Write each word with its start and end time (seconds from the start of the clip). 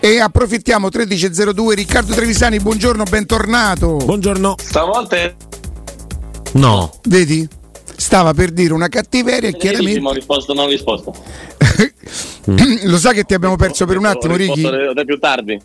E 0.00 0.18
approfittiamo 0.20 0.88
13.02 0.88 1.70
Riccardo 1.70 2.14
Trevisani, 2.14 2.58
buongiorno, 2.58 3.04
bentornato. 3.04 3.96
Buongiorno. 3.96 4.56
Stavolta 4.58 5.16
è 5.16 5.34
No. 6.52 6.92
Vedi? 7.04 7.48
Stava 7.96 8.34
per 8.34 8.50
dire 8.50 8.74
una 8.74 8.88
cattiveria 8.88 9.48
e 9.48 9.52
ho 9.54 9.56
chiaramente 9.56 10.12
risposto, 10.12 10.52
non 10.52 10.64
ho 10.64 10.68
risposto. 10.68 11.14
lo 12.84 12.98
sai 12.98 13.14
che 13.14 13.22
ti 13.24 13.32
abbiamo 13.34 13.56
perso 13.56 13.86
per 13.86 13.96
un 13.96 14.04
attimo, 14.04 14.34
ho 14.34 14.36
Ricky? 14.36 15.04
più 15.06 15.18
tardi. 15.18 15.58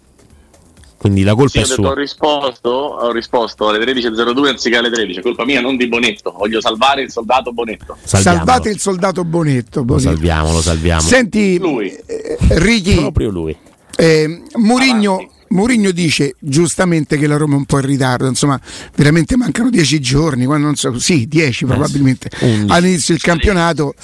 Quindi 0.97 1.23
la 1.23 1.33
colpa 1.33 1.49
Sì, 1.51 1.57
ho, 1.59 1.61
è 1.61 1.67
detto, 1.67 1.81
ho 1.81 1.85
sua. 1.85 1.93
risposto, 1.95 2.69
ho 2.69 3.11
risposto 3.11 3.67
alle 3.69 3.79
13.02 3.83 4.47
anziché 4.47 4.77
alle 4.77 4.89
13. 4.89 5.21
Colpa 5.21 5.43
mia, 5.45 5.59
non 5.61 5.75
di 5.75 5.87
Bonetto. 5.87 6.31
Voglio 6.37 6.61
salvare 6.61 7.01
il 7.01 7.11
soldato 7.11 7.51
Bonetto. 7.51 7.97
Salviamolo. 8.03 8.45
Salvate 8.45 8.69
il 8.69 8.79
soldato 8.79 9.23
Bonetto. 9.25 9.79
Lo 9.79 9.85
Bonetto. 9.85 10.09
salviamo, 10.09 10.51
lo 10.51 10.61
salviamo. 10.61 11.01
Senti, 11.01 11.57
Lui. 11.57 11.89
eh, 12.05 12.37
Ricky, 12.49 12.95
Proprio 12.95 13.29
lui. 13.29 13.57
Eh, 13.99 14.41
Murigno. 14.55 15.29
Murigno 15.49 15.89
dice 15.89 16.35
giustamente 16.37 17.17
che 17.17 17.25
la 17.25 17.35
Roma 17.35 17.55
è 17.55 17.57
un 17.57 17.65
po' 17.65 17.79
in 17.79 17.85
ritardo, 17.85 18.27
insomma, 18.27 18.59
veramente 18.95 19.35
mancano 19.35 19.71
dieci 19.71 19.99
giorni, 19.99 20.45
quando 20.45 20.67
non 20.67 20.75
so, 20.75 20.99
sì, 20.99 21.27
dieci 21.27 21.65
probabilmente, 21.65 22.29
undici. 22.41 22.71
all'inizio 22.71 23.13
del 23.15 23.23
campionato. 23.23 23.95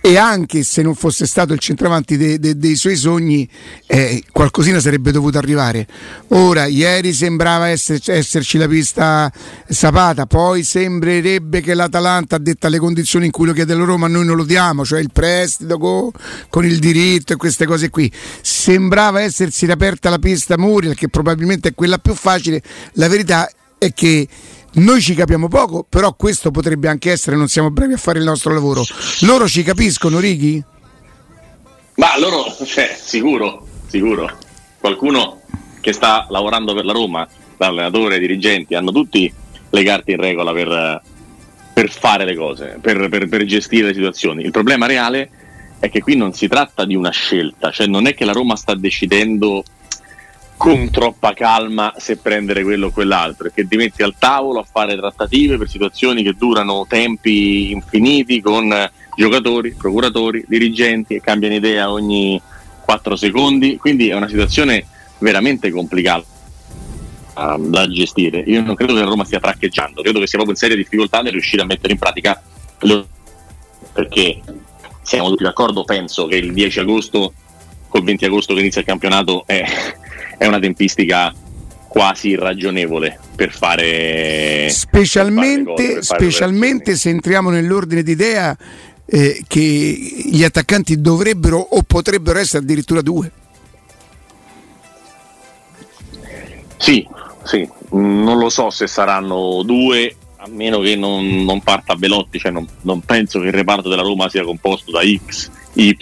E 0.00 0.16
anche 0.16 0.62
se 0.64 0.82
non 0.82 0.94
fosse 0.94 1.26
stato 1.26 1.52
il 1.52 1.58
centravanti 1.58 2.16
de- 2.16 2.38
de- 2.38 2.56
dei 2.56 2.76
suoi 2.76 2.96
sogni, 2.96 3.48
eh, 3.86 4.22
qualcosina 4.30 4.80
sarebbe 4.80 5.12
dovuto 5.12 5.38
arrivare. 5.38 5.86
Ora, 6.28 6.66
ieri 6.66 7.12
sembrava 7.12 7.68
esserci, 7.68 8.10
esserci 8.10 8.58
la 8.58 8.68
pista 8.68 9.32
sapata, 9.68 10.26
poi 10.26 10.64
sembrerebbe 10.64 11.60
che 11.60 11.74
l'Atalanta, 11.74 12.38
detta 12.38 12.68
le 12.68 12.78
condizioni 12.78 13.26
in 13.26 13.30
cui 13.30 13.46
lo 13.46 13.52
chiede 13.52 13.74
la 13.74 13.84
Roma, 13.84 14.08
noi 14.08 14.26
non 14.26 14.36
lo 14.36 14.44
diamo, 14.44 14.84
cioè 14.84 15.00
il 15.00 15.10
prestito 15.12 15.78
co- 15.78 16.12
con 16.48 16.64
il 16.64 16.78
diritto 16.78 17.32
e 17.32 17.36
queste 17.36 17.64
cose 17.64 17.88
qui. 17.88 18.10
Sembrava 18.40 19.20
essersi 19.20 19.66
riaperta 19.66 20.10
la 20.10 20.18
pista 20.18 20.58
Muriel, 20.58 20.94
che 20.94 21.08
probabilmente 21.08 21.70
è 21.70 21.74
quella 21.74 21.98
più 21.98 22.14
facile. 22.14 22.62
La 22.94 23.08
verità 23.08 23.48
è 23.78 23.92
che 23.92 24.28
noi 24.74 25.00
ci 25.00 25.14
capiamo 25.14 25.48
poco, 25.48 25.84
però 25.86 26.14
questo 26.14 26.50
potrebbe 26.50 26.88
anche 26.88 27.10
essere, 27.10 27.36
non 27.36 27.48
siamo 27.48 27.70
bravi 27.70 27.92
a 27.92 27.98
fare 27.98 28.18
il 28.18 28.24
nostro 28.24 28.54
lavoro. 28.54 28.82
Loro 29.20 29.46
ci 29.46 29.62
capiscono, 29.62 30.18
Righi? 30.18 30.62
Ma 31.96 32.18
loro, 32.18 32.44
cioè, 32.64 32.96
sicuro, 32.98 33.66
sicuro. 33.86 34.30
Qualcuno 34.78 35.40
che 35.80 35.92
sta 35.92 36.26
lavorando 36.30 36.74
per 36.74 36.84
la 36.84 36.92
Roma, 36.92 37.28
l'allenatore, 37.58 38.16
i 38.16 38.20
dirigenti, 38.20 38.74
hanno 38.74 38.92
tutti 38.92 39.32
le 39.70 39.82
carte 39.82 40.12
in 40.12 40.18
regola 40.18 40.52
per, 40.52 41.02
per 41.72 41.90
fare 41.90 42.24
le 42.24 42.34
cose, 42.34 42.78
per, 42.80 43.08
per- 43.08 43.28
per 43.28 43.44
gestire 43.44 43.88
le 43.88 43.94
situazioni. 43.94 44.42
Il 44.42 44.50
problema 44.50 44.86
reale 44.86 45.30
è 45.78 45.90
che 45.90 46.00
qui 46.00 46.16
non 46.16 46.32
si 46.32 46.48
tratta 46.48 46.84
di 46.84 46.94
una 46.94 47.10
scelta, 47.10 47.70
cioè 47.70 47.86
non 47.86 48.06
è 48.06 48.14
che 48.14 48.24
la 48.24 48.32
Roma 48.32 48.56
sta 48.56 48.74
decidendo 48.74 49.64
con 50.62 50.90
troppa 50.90 51.32
calma 51.32 51.92
se 51.96 52.18
prendere 52.18 52.62
quello 52.62 52.86
o 52.86 52.90
quell'altro, 52.92 53.50
che 53.52 53.66
ti 53.66 53.74
metti 53.74 54.04
al 54.04 54.14
tavolo 54.16 54.60
a 54.60 54.64
fare 54.70 54.96
trattative 54.96 55.58
per 55.58 55.68
situazioni 55.68 56.22
che 56.22 56.34
durano 56.38 56.86
tempi 56.88 57.72
infiniti 57.72 58.40
con 58.40 58.72
giocatori, 59.16 59.74
procuratori, 59.74 60.44
dirigenti 60.46 61.16
e 61.16 61.20
cambiano 61.20 61.56
idea 61.56 61.90
ogni 61.90 62.40
4 62.84 63.16
secondi, 63.16 63.76
quindi 63.76 64.10
è 64.10 64.14
una 64.14 64.28
situazione 64.28 64.86
veramente 65.18 65.68
complicata 65.72 66.24
ah, 67.34 67.58
da 67.58 67.88
gestire. 67.88 68.38
Io 68.46 68.62
non 68.62 68.76
credo 68.76 68.94
che 68.94 69.00
la 69.00 69.06
Roma 69.06 69.24
stia 69.24 69.40
traccheggiando, 69.40 70.00
credo 70.00 70.20
che 70.20 70.28
sia 70.28 70.38
proprio 70.38 70.52
in 70.52 70.60
seria 70.60 70.76
difficoltà 70.76 71.22
nel 71.22 71.32
riuscire 71.32 71.62
a 71.62 71.66
mettere 71.66 71.92
in 71.92 71.98
pratica 71.98 72.40
le- 72.82 73.04
perché 73.92 74.40
siamo 75.02 75.28
tutti 75.28 75.42
d'accordo, 75.42 75.82
penso 75.82 76.26
che 76.26 76.36
il 76.36 76.52
10 76.52 76.78
agosto 76.78 77.32
col 77.88 78.04
20 78.04 78.26
agosto 78.26 78.54
che 78.54 78.60
inizia 78.60 78.80
il 78.80 78.86
campionato 78.86 79.42
è, 79.44 79.64
è 80.42 80.46
una 80.46 80.58
tempistica 80.58 81.32
quasi 81.86 82.30
irragionevole 82.30 83.18
per 83.36 83.52
fare 83.52 83.84
per 83.84 83.90
fare 83.92 84.70
Specialmente, 84.70 85.72
cose, 85.72 85.92
per 85.94 86.04
fare 86.04 86.20
specialmente 86.20 86.96
se 86.96 87.10
entriamo 87.10 87.50
nell'ordine 87.50 88.02
d'idea 88.02 88.56
eh, 89.04 89.44
che 89.46 89.58
gli 89.60 90.42
attaccanti 90.42 91.00
dovrebbero 91.00 91.58
o 91.58 91.82
potrebbero 91.82 92.40
essere 92.40 92.64
addirittura 92.64 93.02
due. 93.02 93.30
Sì, 96.76 97.06
sì, 97.44 97.68
non 97.90 98.38
lo 98.38 98.48
so 98.48 98.70
se 98.70 98.88
saranno 98.88 99.62
due, 99.62 100.16
a 100.38 100.48
meno 100.48 100.80
che 100.80 100.96
non, 100.96 101.44
non 101.44 101.60
parta 101.60 101.94
Belotti, 101.94 102.40
cioè 102.40 102.50
non, 102.50 102.66
non 102.80 103.00
penso 103.02 103.38
che 103.38 103.46
il 103.46 103.52
reparto 103.52 103.88
della 103.88 104.02
Roma 104.02 104.28
sia 104.28 104.42
composto 104.42 104.90
da 104.90 105.02
X, 105.04 105.50
Y, 105.74 105.96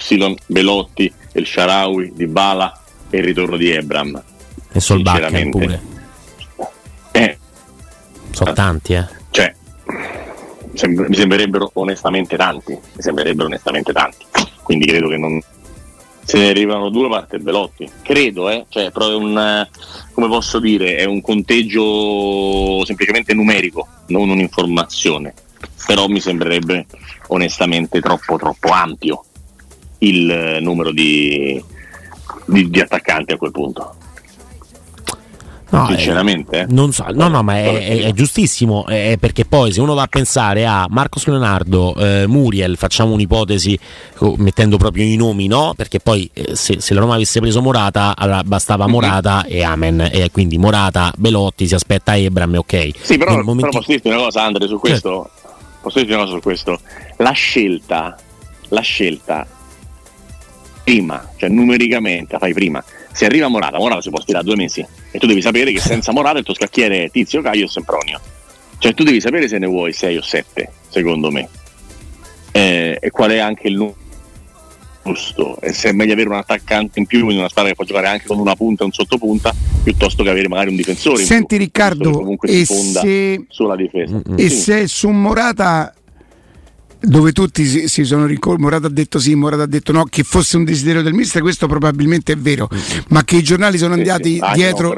Belotti, 0.46 1.12
El 1.32 1.46
Sharawi, 1.46 2.12
Dybala 2.14 2.79
e 3.10 3.18
il 3.18 3.24
ritorno 3.24 3.56
di 3.56 3.70
Ebram. 3.70 4.22
E 4.72 4.80
Solbakken 4.80 5.50
pure. 5.50 5.80
Eh, 7.12 7.38
Sono 8.30 8.52
tanti, 8.52 8.94
eh. 8.94 9.06
cioè, 9.30 9.52
sem- 10.74 11.06
mi 11.08 11.14
sembrerebbero 11.14 11.70
onestamente 11.74 12.36
tanti, 12.36 12.72
mi 12.72 13.02
sembrerebbero 13.02 13.46
onestamente 13.48 13.92
tanti. 13.92 14.24
Quindi 14.62 14.86
credo 14.86 15.08
che 15.08 15.16
non 15.16 15.40
se 16.22 16.38
ne 16.38 16.48
arrivano 16.50 16.90
due 16.90 17.08
parte 17.08 17.38
Belotti. 17.38 17.90
Credo, 18.02 18.48
eh, 18.48 18.64
cioè 18.68 18.86
è 18.86 18.90
proprio 18.92 19.18
un 19.18 19.68
come 20.12 20.28
posso 20.28 20.60
dire, 20.60 20.96
è 20.96 21.04
un 21.04 21.20
conteggio 21.20 22.84
semplicemente 22.84 23.34
numerico, 23.34 23.88
non 24.08 24.28
un'informazione. 24.28 25.34
Però 25.86 26.06
mi 26.06 26.20
sembrerebbe 26.20 26.86
onestamente 27.28 28.00
troppo 28.00 28.36
troppo 28.36 28.68
ampio 28.68 29.24
il 29.98 30.58
numero 30.60 30.92
di, 30.92 31.62
di- 32.46 32.68
di 32.70 32.80
attaccanti 32.80 33.32
a 33.32 33.36
quel 33.36 33.50
punto. 33.50 33.94
No, 35.72 35.84
eh, 35.88 35.94
Sinceramente, 35.94 36.62
eh. 36.62 36.66
non 36.68 36.90
so, 36.92 37.04
no, 37.12 37.28
no, 37.28 37.44
ma 37.44 37.54
è, 37.58 37.78
è- 37.78 38.00
è 38.06 38.12
giustissimo 38.12 38.88
eh, 38.88 39.18
perché 39.20 39.44
poi 39.44 39.70
se 39.70 39.80
uno 39.80 39.94
va 39.94 40.02
a 40.02 40.06
pensare 40.08 40.66
a 40.66 40.86
Marcos 40.90 41.26
Leonardo, 41.26 41.94
eh, 41.94 42.26
Muriel, 42.26 42.76
facciamo 42.76 43.12
un'ipotesi 43.12 43.78
mettendo 44.38 44.78
proprio 44.78 45.04
i 45.04 45.14
nomi, 45.14 45.46
no? 45.46 45.74
Perché 45.76 46.00
poi 46.00 46.28
eh, 46.32 46.56
se, 46.56 46.80
se 46.80 46.92
la 46.92 46.98
Roma 46.98 47.14
avesse 47.14 47.38
preso 47.38 47.62
Morata, 47.62 48.16
allora 48.16 48.42
bastava 48.42 48.86
Mhm. 48.86 48.90
Morata 48.90 49.44
e 49.44 49.62
Amen, 49.62 50.00
e 50.12 50.28
quindi 50.32 50.58
Morata, 50.58 51.12
Belotti, 51.16 51.68
si 51.68 51.74
aspetta 51.76 52.16
Ebram, 52.16 52.52
ok. 52.56 52.90
Sì, 53.02 53.16
però, 53.16 53.36
Nel 53.36 53.44
momento- 53.44 53.68
però 53.68 53.78
posso 53.78 53.92
dirti 53.92 54.08
una 54.08 54.16
cosa, 54.16 54.42
Andre, 54.42 54.66
su 54.66 54.76
questo. 54.80 55.30
Posso 55.80 55.98
dirti 56.00 56.12
una 56.14 56.22
cosa 56.24 56.34
su 56.34 56.40
questo. 56.40 56.80
La 57.18 57.30
scelta, 57.30 58.16
la 58.70 58.80
scelta 58.80 59.46
prima, 60.90 61.30
cioè 61.36 61.48
numericamente 61.48 62.32
la 62.32 62.38
fai 62.40 62.52
prima. 62.52 62.82
Se 63.12 63.24
arriva 63.24 63.46
Morata, 63.46 63.78
Morata 63.78 64.00
si 64.00 64.10
può 64.10 64.20
stirare 64.20 64.44
due 64.44 64.56
mesi 64.56 64.84
e 65.12 65.18
tu 65.18 65.26
devi 65.26 65.40
sapere 65.40 65.70
che 65.72 65.78
senza 65.78 66.10
Morata 66.12 66.38
il 66.38 66.44
tuo 66.44 66.54
scacchiere 66.54 67.04
è 67.04 67.10
Tizio, 67.10 67.42
Caio 67.42 67.66
e 67.66 67.68
Sempronio. 67.68 68.20
Cioè 68.78 68.92
tu 68.94 69.04
devi 69.04 69.20
sapere 69.20 69.46
se 69.46 69.58
ne 69.58 69.66
vuoi 69.66 69.92
6 69.92 70.16
o 70.16 70.22
7, 70.22 70.70
secondo 70.88 71.30
me. 71.30 71.48
Eh, 72.52 72.98
e 73.00 73.10
qual 73.10 73.30
è 73.30 73.38
anche 73.38 73.68
il 73.68 73.74
numero 73.76 73.94
giusto. 75.04 75.60
E 75.60 75.72
se 75.72 75.90
è 75.90 75.92
meglio 75.92 76.12
avere 76.12 76.28
un 76.28 76.34
attaccante 76.34 76.98
in 76.98 77.06
più 77.06 77.28
in 77.28 77.38
una 77.38 77.48
squadra 77.48 77.70
che 77.70 77.76
può 77.76 77.84
giocare 77.84 78.08
anche 78.08 78.26
con 78.26 78.38
una 78.38 78.54
punta 78.56 78.82
e 78.82 78.86
un 78.86 78.92
sottopunta, 78.92 79.54
piuttosto 79.82 80.22
che 80.24 80.30
avere 80.30 80.48
magari 80.48 80.70
un 80.70 80.76
difensore. 80.76 81.22
Senti 81.24 81.56
più, 81.56 81.64
Riccardo, 81.64 82.10
comunque 82.10 82.48
e 82.48 82.64
si 82.64 82.74
fonda 82.74 83.00
se- 83.00 83.44
sulla 83.48 83.76
difesa. 83.76 84.20
E 84.36 84.48
Sì. 84.48 84.56
se 84.56 84.86
su 84.88 85.08
Morata 85.10 85.94
dove 87.02 87.32
tutti 87.32 87.64
si, 87.64 87.88
si 87.88 88.04
sono 88.04 88.26
ricordati, 88.26 88.62
Morata 88.62 88.86
ha 88.86 88.90
detto 88.90 89.18
sì, 89.18 89.34
Morata 89.34 89.62
ha 89.62 89.66
detto 89.66 89.92
no, 89.92 90.04
che 90.04 90.22
fosse 90.22 90.56
un 90.56 90.64
desiderio 90.64 91.02
del 91.02 91.14
mister, 91.14 91.40
questo 91.42 91.66
probabilmente 91.66 92.32
è 92.32 92.36
vero, 92.36 92.68
ma 93.08 93.24
che 93.24 93.36
i 93.36 93.42
giornali 93.42 93.78
sono 93.78 93.94
Sì, 93.94 94.00
andati 94.00 94.34
sì. 94.34 94.40
Ah, 94.42 94.52
dietro... 94.52 94.88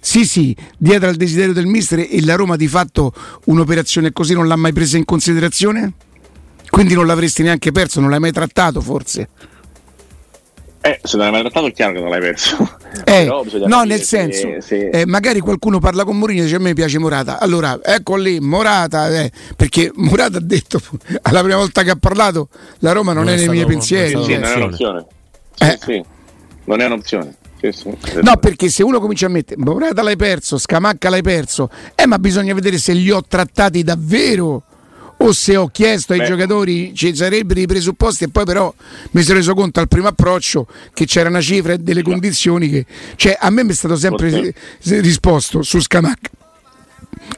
Sì, 0.00 0.24
sì, 0.26 0.56
dietro 0.78 1.08
al 1.08 1.16
desiderio 1.16 1.52
del 1.52 1.66
mister 1.66 2.06
e 2.08 2.22
la 2.24 2.36
Roma 2.36 2.56
di 2.56 2.68
fatto 2.68 3.12
un'operazione 3.46 4.12
così 4.12 4.34
non 4.34 4.46
l'ha 4.46 4.56
mai 4.56 4.72
presa 4.72 4.96
in 4.96 5.04
considerazione? 5.04 5.92
Quindi 6.70 6.94
non 6.94 7.06
l'avresti 7.06 7.42
neanche 7.42 7.72
perso, 7.72 8.00
non 8.00 8.10
l'hai 8.10 8.18
mai 8.20 8.32
trattato 8.32 8.80
forse? 8.80 9.28
Eh, 10.86 11.00
se 11.02 11.16
non 11.16 11.24
l'hai 11.24 11.32
mai 11.32 11.40
trattato 11.40 11.66
è 11.66 11.72
chiaro 11.72 11.94
che 11.94 12.00
non 12.00 12.10
l'hai 12.10 12.20
perso. 12.20 12.56
Eh, 13.06 13.24
no, 13.66 13.82
nel 13.82 13.98
se- 14.02 14.30
senso, 14.30 14.60
se- 14.60 14.88
eh, 14.90 15.04
magari 15.06 15.40
qualcuno 15.40 15.78
parla 15.80 16.04
con 16.04 16.16
Mourinho 16.16 16.42
e 16.42 16.44
dice 16.44 16.56
a 16.56 16.60
me 16.60 16.74
piace 16.74 16.98
Morata. 16.98 17.40
Allora, 17.40 17.80
ecco 17.82 18.14
lì, 18.16 18.38
Morata, 18.40 19.08
eh, 19.10 19.32
perché 19.56 19.90
Morata 19.94 20.38
ha 20.38 20.40
detto 20.40 20.80
alla 21.22 21.40
prima 21.40 21.56
volta 21.56 21.82
che 21.82 21.90
ha 21.90 21.96
parlato, 21.96 22.48
la 22.78 22.92
Roma 22.92 23.12
non, 23.12 23.24
Non 23.24 23.32
è 23.32 23.36
è 23.36 23.40
nei 23.40 23.48
miei 23.48 23.66
pensieri. 23.66 24.10
stato- 24.10 24.24
Sì, 24.24 24.34
non 24.34 24.44
è 24.44 24.54
un'opzione. 24.54 25.04
Sì, 25.54 25.64
Eh. 25.64 25.78
sì. 25.82 26.04
Non 26.64 26.80
è 26.80 26.86
un'opzione. 26.86 27.34
No, 28.22 28.36
perché 28.36 28.68
se 28.68 28.82
uno 28.82 29.00
comincia 29.00 29.24
a 29.26 29.30
mettere 29.30 29.58
Morata 29.62 30.02
l'hai 30.02 30.16
perso, 30.16 30.58
Scamacca 30.58 31.08
l'hai 31.08 31.22
perso, 31.22 31.70
eh, 31.94 32.06
ma 32.06 32.18
bisogna 32.18 32.52
vedere 32.52 32.76
se 32.78 32.92
li 32.92 33.10
ho 33.10 33.22
trattati 33.26 33.82
davvero 33.82 34.64
o 35.26 35.32
se 35.32 35.56
ho 35.56 35.68
chiesto 35.68 36.12
ai 36.12 36.20
Beh. 36.20 36.24
giocatori 36.26 36.94
ci 36.94 37.14
sarebbero 37.14 37.60
i 37.60 37.66
presupposti 37.66 38.24
e 38.24 38.28
poi 38.28 38.44
però 38.44 38.72
mi 39.12 39.22
sono 39.22 39.38
reso 39.38 39.54
conto 39.54 39.80
al 39.80 39.88
primo 39.88 40.08
approccio 40.08 40.66
che 40.92 41.06
c'era 41.06 41.28
una 41.28 41.40
cifra 41.40 41.72
e 41.74 41.78
delle 41.78 42.02
condizioni 42.02 42.68
che 42.68 42.86
cioè 43.16 43.36
a 43.38 43.50
me 43.50 43.64
mi 43.64 43.70
è 43.70 43.74
stato 43.74 43.96
sempre 43.96 44.30
Forse- 44.30 44.54
se- 44.78 45.00
risposto 45.00 45.62
su 45.62 45.80
Scamacca 45.80 46.30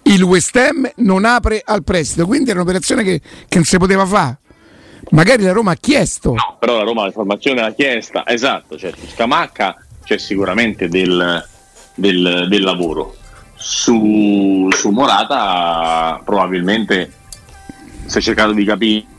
il 0.05 0.23
West 0.23 0.57
Ham 0.57 0.91
non 0.97 1.25
apre 1.25 1.63
al 1.65 1.85
prestito 1.85 2.27
quindi 2.27 2.51
era 2.51 2.59
un'operazione 2.61 3.03
che, 3.03 3.21
che 3.21 3.55
non 3.57 3.65
si 3.65 3.77
poteva 3.79 4.05
fare 4.07 4.39
magari 5.11 5.43
la 5.45 5.53
Roma 5.53 5.73
ha 5.73 5.77
chiesto 5.77 6.33
No, 6.33 6.57
però 6.59 6.79
la 6.79 6.83
Roma 6.85 7.05
l'informazione 7.05 7.61
l'ha 7.61 7.73
chiesta, 7.73 8.27
esatto, 8.27 8.77
cioè 8.77 8.93
su 8.99 9.07
Scamacca 9.07 9.77
c'è 10.05 10.19
sicuramente 10.19 10.89
del, 10.89 11.45
del- 11.95 12.47
del 12.49 12.63
lavoro. 12.63 13.17
Su, 13.55 14.69
su 14.73 14.91
Morata 14.91 16.21
probabilmente 16.25 17.11
è 18.07 18.21
cercato 18.21 18.53
di 18.53 18.65
capire 18.65 18.87
quali 18.87 19.15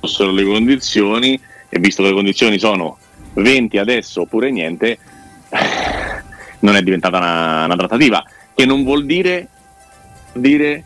fossero 0.00 0.30
le 0.32 0.44
condizioni 0.44 1.40
e 1.68 1.78
visto 1.78 2.02
che 2.02 2.08
le 2.08 2.14
condizioni 2.14 2.58
sono 2.58 2.98
20 3.34 3.78
adesso 3.78 4.22
oppure 4.22 4.50
niente, 4.50 4.98
non 6.60 6.76
è 6.76 6.82
diventata 6.82 7.18
una, 7.18 7.64
una 7.66 7.76
trattativa, 7.76 8.24
che 8.54 8.64
non 8.64 8.82
vuol 8.82 9.06
dire, 9.06 9.48
dire 10.32 10.84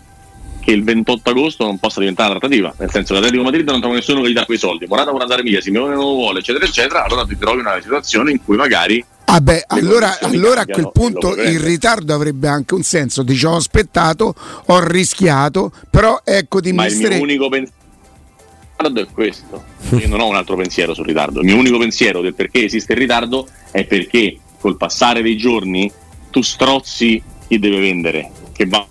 che 0.61 0.73
il 0.73 0.82
28 0.82 1.31
agosto 1.31 1.65
non 1.65 1.79
possa 1.79 2.00
diventare 2.00 2.31
una 2.31 2.38
trattativa, 2.38 2.75
nel 2.79 2.91
senso 2.91 3.15
che 3.15 3.21
l'Atletico 3.21 3.44
Madrid 3.44 3.69
non 3.69 3.81
trova 3.81 3.94
nessuno 3.94 4.21
che 4.21 4.31
gli 4.31 4.35
dà 4.35 4.44
quei 4.44 4.59
soldi, 4.59 4.87
Morata 4.87 5.11
vuole 5.11 5.25
andare 5.25 5.43
via, 5.43 5.61
Simeone 5.61 5.94
non 5.94 6.05
lo 6.05 6.15
vuole, 6.15 6.41
eccetera, 6.41 6.65
eccetera, 6.65 7.05
allora 7.05 7.25
ti 7.25 7.37
trovi 7.38 7.61
in 7.61 7.67
una 7.67 7.81
situazione 7.81 8.31
in 8.31 8.43
cui 8.44 8.56
magari 8.56 9.05
Ah 9.35 9.41
beh, 9.41 9.65
allora, 9.67 10.21
allora 10.21 10.61
a 10.61 10.65
quel 10.65 10.93
punto 10.93 11.35
il 11.35 11.59
ritardo 11.59 12.15
avrebbe 12.15 12.47
anche 12.47 12.75
un 12.75 12.85
senso. 12.85 13.25
Dice 13.25 13.49
ho 13.49 13.57
aspettato, 13.57 14.33
ho 14.67 14.87
rischiato, 14.87 15.73
però 15.91 16.21
eccoti 16.23 16.73
ma 16.73 16.87
il 16.87 16.93
mister. 16.93 17.11
mio 17.15 17.23
unico 17.23 17.49
pensiero 17.49 17.83
è 18.95 19.07
questo. 19.13 19.65
Io 19.99 20.07
non 20.07 20.21
ho 20.21 20.29
un 20.29 20.37
altro 20.37 20.55
pensiero 20.55 20.95
sul 20.95 21.07
ritardo. 21.07 21.41
Il 21.41 21.47
mio 21.47 21.57
unico 21.57 21.79
pensiero 21.79 22.21
del 22.21 22.33
perché 22.35 22.65
esiste 22.65 22.93
il 22.93 23.01
ritardo 23.01 23.49
è 23.73 23.85
perché 23.85 24.39
col 24.61 24.77
passare 24.77 25.21
dei 25.21 25.37
giorni 25.37 25.91
tu 26.31 26.41
strozzi 26.41 27.21
chi 27.49 27.59
deve 27.59 27.81
vendere, 27.81 28.31
che 28.53 28.67
va 28.67 28.87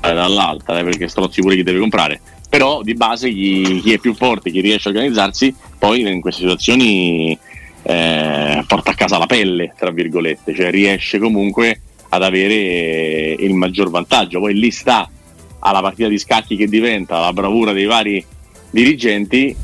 dall'alta, 0.00 0.78
eh, 0.78 0.84
perché 0.84 1.08
strozzi 1.08 1.40
pure 1.40 1.56
chi 1.56 1.64
deve 1.64 1.80
comprare. 1.80 2.20
Però 2.48 2.82
di 2.82 2.94
base 2.94 3.28
chi, 3.30 3.80
chi 3.82 3.94
è 3.94 3.98
più 3.98 4.14
forte, 4.14 4.52
chi 4.52 4.60
riesce 4.60 4.88
a 4.88 4.92
organizzarsi, 4.92 5.52
poi 5.76 6.02
in 6.02 6.20
queste 6.20 6.42
situazioni 6.42 7.36
eh, 7.82 8.64
porta 8.66 8.90
a 8.90 8.94
casa 8.94 9.18
la 9.18 9.26
pelle, 9.26 9.74
tra 9.76 9.90
virgolette, 9.90 10.54
cioè 10.54 10.70
riesce 10.70 11.18
comunque 11.18 11.80
ad 12.10 12.22
avere 12.22 13.32
il 13.38 13.54
maggior 13.54 13.90
vantaggio. 13.90 14.40
Poi 14.40 14.54
lì 14.54 14.70
sta 14.70 15.08
alla 15.60 15.80
partita 15.80 16.08
di 16.08 16.18
scacchi 16.18 16.56
che 16.56 16.66
diventa 16.66 17.18
la 17.20 17.32
bravura 17.32 17.72
dei 17.72 17.86
vari 17.86 18.24
dirigenti 18.70 19.54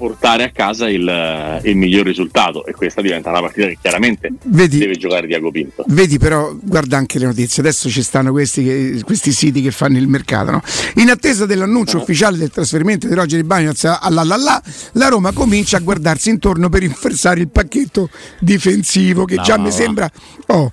portare 0.00 0.44
a 0.44 0.50
casa 0.50 0.88
il, 0.88 1.60
il 1.64 1.76
miglior 1.76 2.06
risultato 2.06 2.64
e 2.64 2.72
questa 2.72 3.02
diventa 3.02 3.28
una 3.28 3.40
partita 3.40 3.66
che 3.66 3.76
chiaramente 3.78 4.32
Vedi- 4.44 4.78
deve 4.78 4.96
giocare 4.96 5.26
Diago 5.26 5.50
Pinto. 5.50 5.84
Vedi 5.88 6.16
però, 6.16 6.56
guarda 6.58 6.96
anche 6.96 7.18
le 7.18 7.26
notizie, 7.26 7.60
adesso 7.60 7.90
ci 7.90 8.02
stanno 8.02 8.30
questi, 8.32 8.64
che- 8.64 9.02
questi 9.04 9.30
siti 9.32 9.60
che 9.60 9.70
fanno 9.70 9.98
il 9.98 10.08
mercato. 10.08 10.52
no? 10.52 10.62
In 10.94 11.10
attesa 11.10 11.44
dell'annuncio 11.44 11.98
Ah. 11.98 12.00
ufficiale 12.00 12.38
del 12.38 12.50
trasferimento 12.50 13.06
di 13.06 13.12
Roger 13.14 13.44
Bagnaz 13.44 13.84
all'Allà, 13.84 14.62
la 14.92 15.08
Roma 15.08 15.32
comincia 15.32 15.76
a 15.76 15.80
guardarsi 15.80 16.30
intorno 16.30 16.70
per 16.70 16.82
inversare 16.82 17.40
il 17.40 17.50
pacchetto 17.50 18.08
difensivo 18.40 19.26
che 19.26 19.34
Va, 19.36 19.42
già 19.42 19.56
va, 19.56 19.62
mi 19.64 19.70
sembra... 19.70 20.10
Oh. 20.46 20.72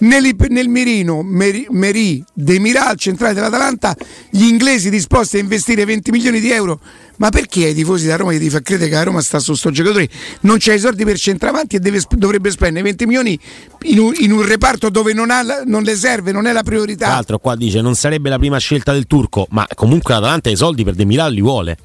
Nel, 0.00 0.34
nel 0.48 0.68
mirino 0.68 1.22
Meri, 1.22 1.66
Meri 1.70 2.24
Demirà 2.32 2.88
al 2.88 2.96
centrale 2.96 3.34
dell'Atalanta 3.34 3.94
gli 4.30 4.44
inglesi 4.44 4.90
disposti 4.90 5.36
a 5.36 5.40
investire 5.40 5.84
20 5.84 6.10
milioni 6.10 6.40
di 6.40 6.50
euro. 6.50 6.80
Ma 7.16 7.28
perché 7.28 7.66
ai 7.66 7.74
tifosi 7.74 8.04
della 8.04 8.16
Roma 8.16 8.32
gli 8.32 8.48
fa 8.48 8.62
credere 8.62 8.88
che 8.88 8.96
la 8.96 9.02
Roma 9.02 9.20
sta 9.20 9.38
su 9.38 9.52
sto 9.54 9.70
giocatore? 9.70 10.08
Non 10.40 10.56
c'ha 10.58 10.72
i 10.72 10.78
soldi 10.78 11.04
per 11.04 11.18
centravanti 11.18 11.76
e 11.76 11.78
deve 11.78 12.00
dovrebbe 12.16 12.50
spendere 12.50 12.82
20 12.84 13.06
milioni 13.06 13.38
in 13.82 13.98
un, 13.98 14.12
in 14.20 14.32
un 14.32 14.42
reparto 14.42 14.88
dove 14.88 15.12
non, 15.12 15.30
ha 15.30 15.42
non 15.66 15.82
le 15.82 15.96
serve 15.96 16.32
non 16.32 16.46
è 16.46 16.52
la 16.52 16.62
Tra 16.62 16.70
priorità 16.70 17.08
l'altro 17.08 17.38
qua 17.38 17.56
dice 17.56 17.82
non 17.82 17.94
sarebbe 17.94 18.30
la 18.30 18.38
prima 18.38 18.56
scelta 18.56 18.92
del 18.92 19.06
turco, 19.06 19.46
ma 19.50 19.66
comunque 19.74 20.14
l'Atalanta 20.14 20.48
i 20.48 20.56
soldi 20.56 20.82
per 20.82 20.94
Demiral 20.94 21.32
li 21.32 21.42
vuole. 21.42 21.76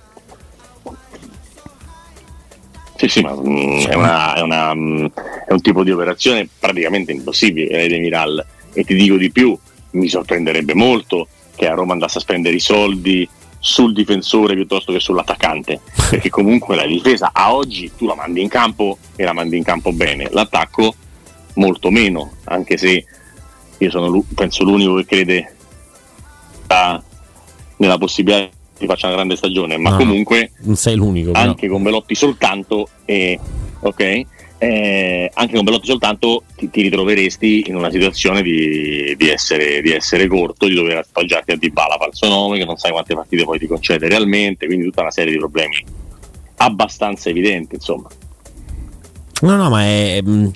Sì, 2.97 3.07
sì, 3.09 3.21
ma 3.21 3.33
mm, 3.35 3.79
è, 3.87 3.93
una- 3.95 4.35
è 4.35 4.41
una, 4.41 4.73
mm, 4.73 5.05
è 5.47 5.51
un 5.51 5.61
tipo 5.61 5.83
di 5.83 5.91
operazione 5.91 6.47
praticamente 6.59 7.11
impossibile 7.11 7.69
lei 7.75 7.87
di 7.89 7.99
Miral 7.99 8.45
e 8.73 8.83
ti 8.83 8.95
dico 8.95 9.17
di 9.17 9.31
più, 9.31 9.57
mi 9.91 10.07
sorprenderebbe 10.07 10.73
molto 10.73 11.27
che 11.55 11.67
a 11.67 11.73
Roma 11.73 11.93
andasse 11.93 12.17
a 12.17 12.21
spendere 12.21 12.55
i 12.55 12.59
soldi 12.59 13.27
sul 13.59 13.93
difensore 13.93 14.53
piuttosto 14.53 14.91
che 14.93 14.99
sull'attaccante, 14.99 15.79
perché 16.09 16.29
comunque 16.29 16.75
la 16.75 16.85
difesa 16.85 17.31
a 17.33 17.53
oggi 17.53 17.91
tu 17.97 18.05
la 18.05 18.15
mandi 18.15 18.41
in 18.41 18.47
campo 18.49 18.97
e 19.15 19.23
la 19.23 19.33
mandi 19.33 19.57
in 19.57 19.63
campo 19.63 19.91
bene, 19.91 20.27
l'attacco 20.31 20.93
molto 21.55 21.89
meno, 21.89 22.33
anche 22.45 22.77
se 22.77 23.05
io 23.77 23.89
sono 23.89 24.23
penso 24.35 24.63
l'unico 24.63 24.95
che 24.95 25.05
crede 25.05 25.55
a- 26.67 27.01
nella 27.77 27.97
possibilità 27.97 28.49
che 28.77 28.85
faccia 28.85 29.07
una 29.07 29.15
grande 29.15 29.35
stagione, 29.35 29.77
ma 29.77 29.91
No, 29.91 29.97
comunque 29.97 30.51
Non 30.61 30.75
sei 30.75 30.95
l'unico. 30.95 31.31
Però. 31.31 31.43
anche 31.43 31.67
con 31.67 31.83
Velotti 31.83 32.15
soltanto 32.15 32.89
e 33.05 33.39
ok 33.79 34.25
eh, 34.57 35.29
anche 35.33 35.55
con 35.55 35.63
Belotti 35.65 35.87
soltanto 35.87 36.43
ti, 36.55 36.69
ti 36.69 36.81
ritroveresti 36.81 37.65
in 37.67 37.75
una 37.75 37.91
situazione 37.91 38.41
di, 38.41 39.13
di 39.17 39.29
essere, 39.29 39.81
di 39.81 39.91
essere 39.91 40.27
corto, 40.27 40.67
di 40.67 40.73
dover 40.73 40.97
appoggiarti 40.97 41.51
a 41.51 41.57
Dybala 41.57 41.97
falso 41.99 42.27
nome, 42.27 42.57
che 42.57 42.65
non 42.65 42.77
sai 42.77 42.91
quante 42.91 43.13
partite 43.13 43.43
poi 43.43 43.59
ti 43.59 43.67
concede 43.67 44.07
realmente, 44.07 44.65
quindi 44.65 44.85
tutta 44.85 45.01
una 45.01 45.11
serie 45.11 45.33
di 45.33 45.37
problemi 45.37 45.83
abbastanza 46.57 47.29
evidenti, 47.29 47.75
insomma. 47.75 48.07
No, 49.41 49.55
no, 49.57 49.69
ma 49.69 49.83
è. 49.83 50.21
mh, 50.21 50.51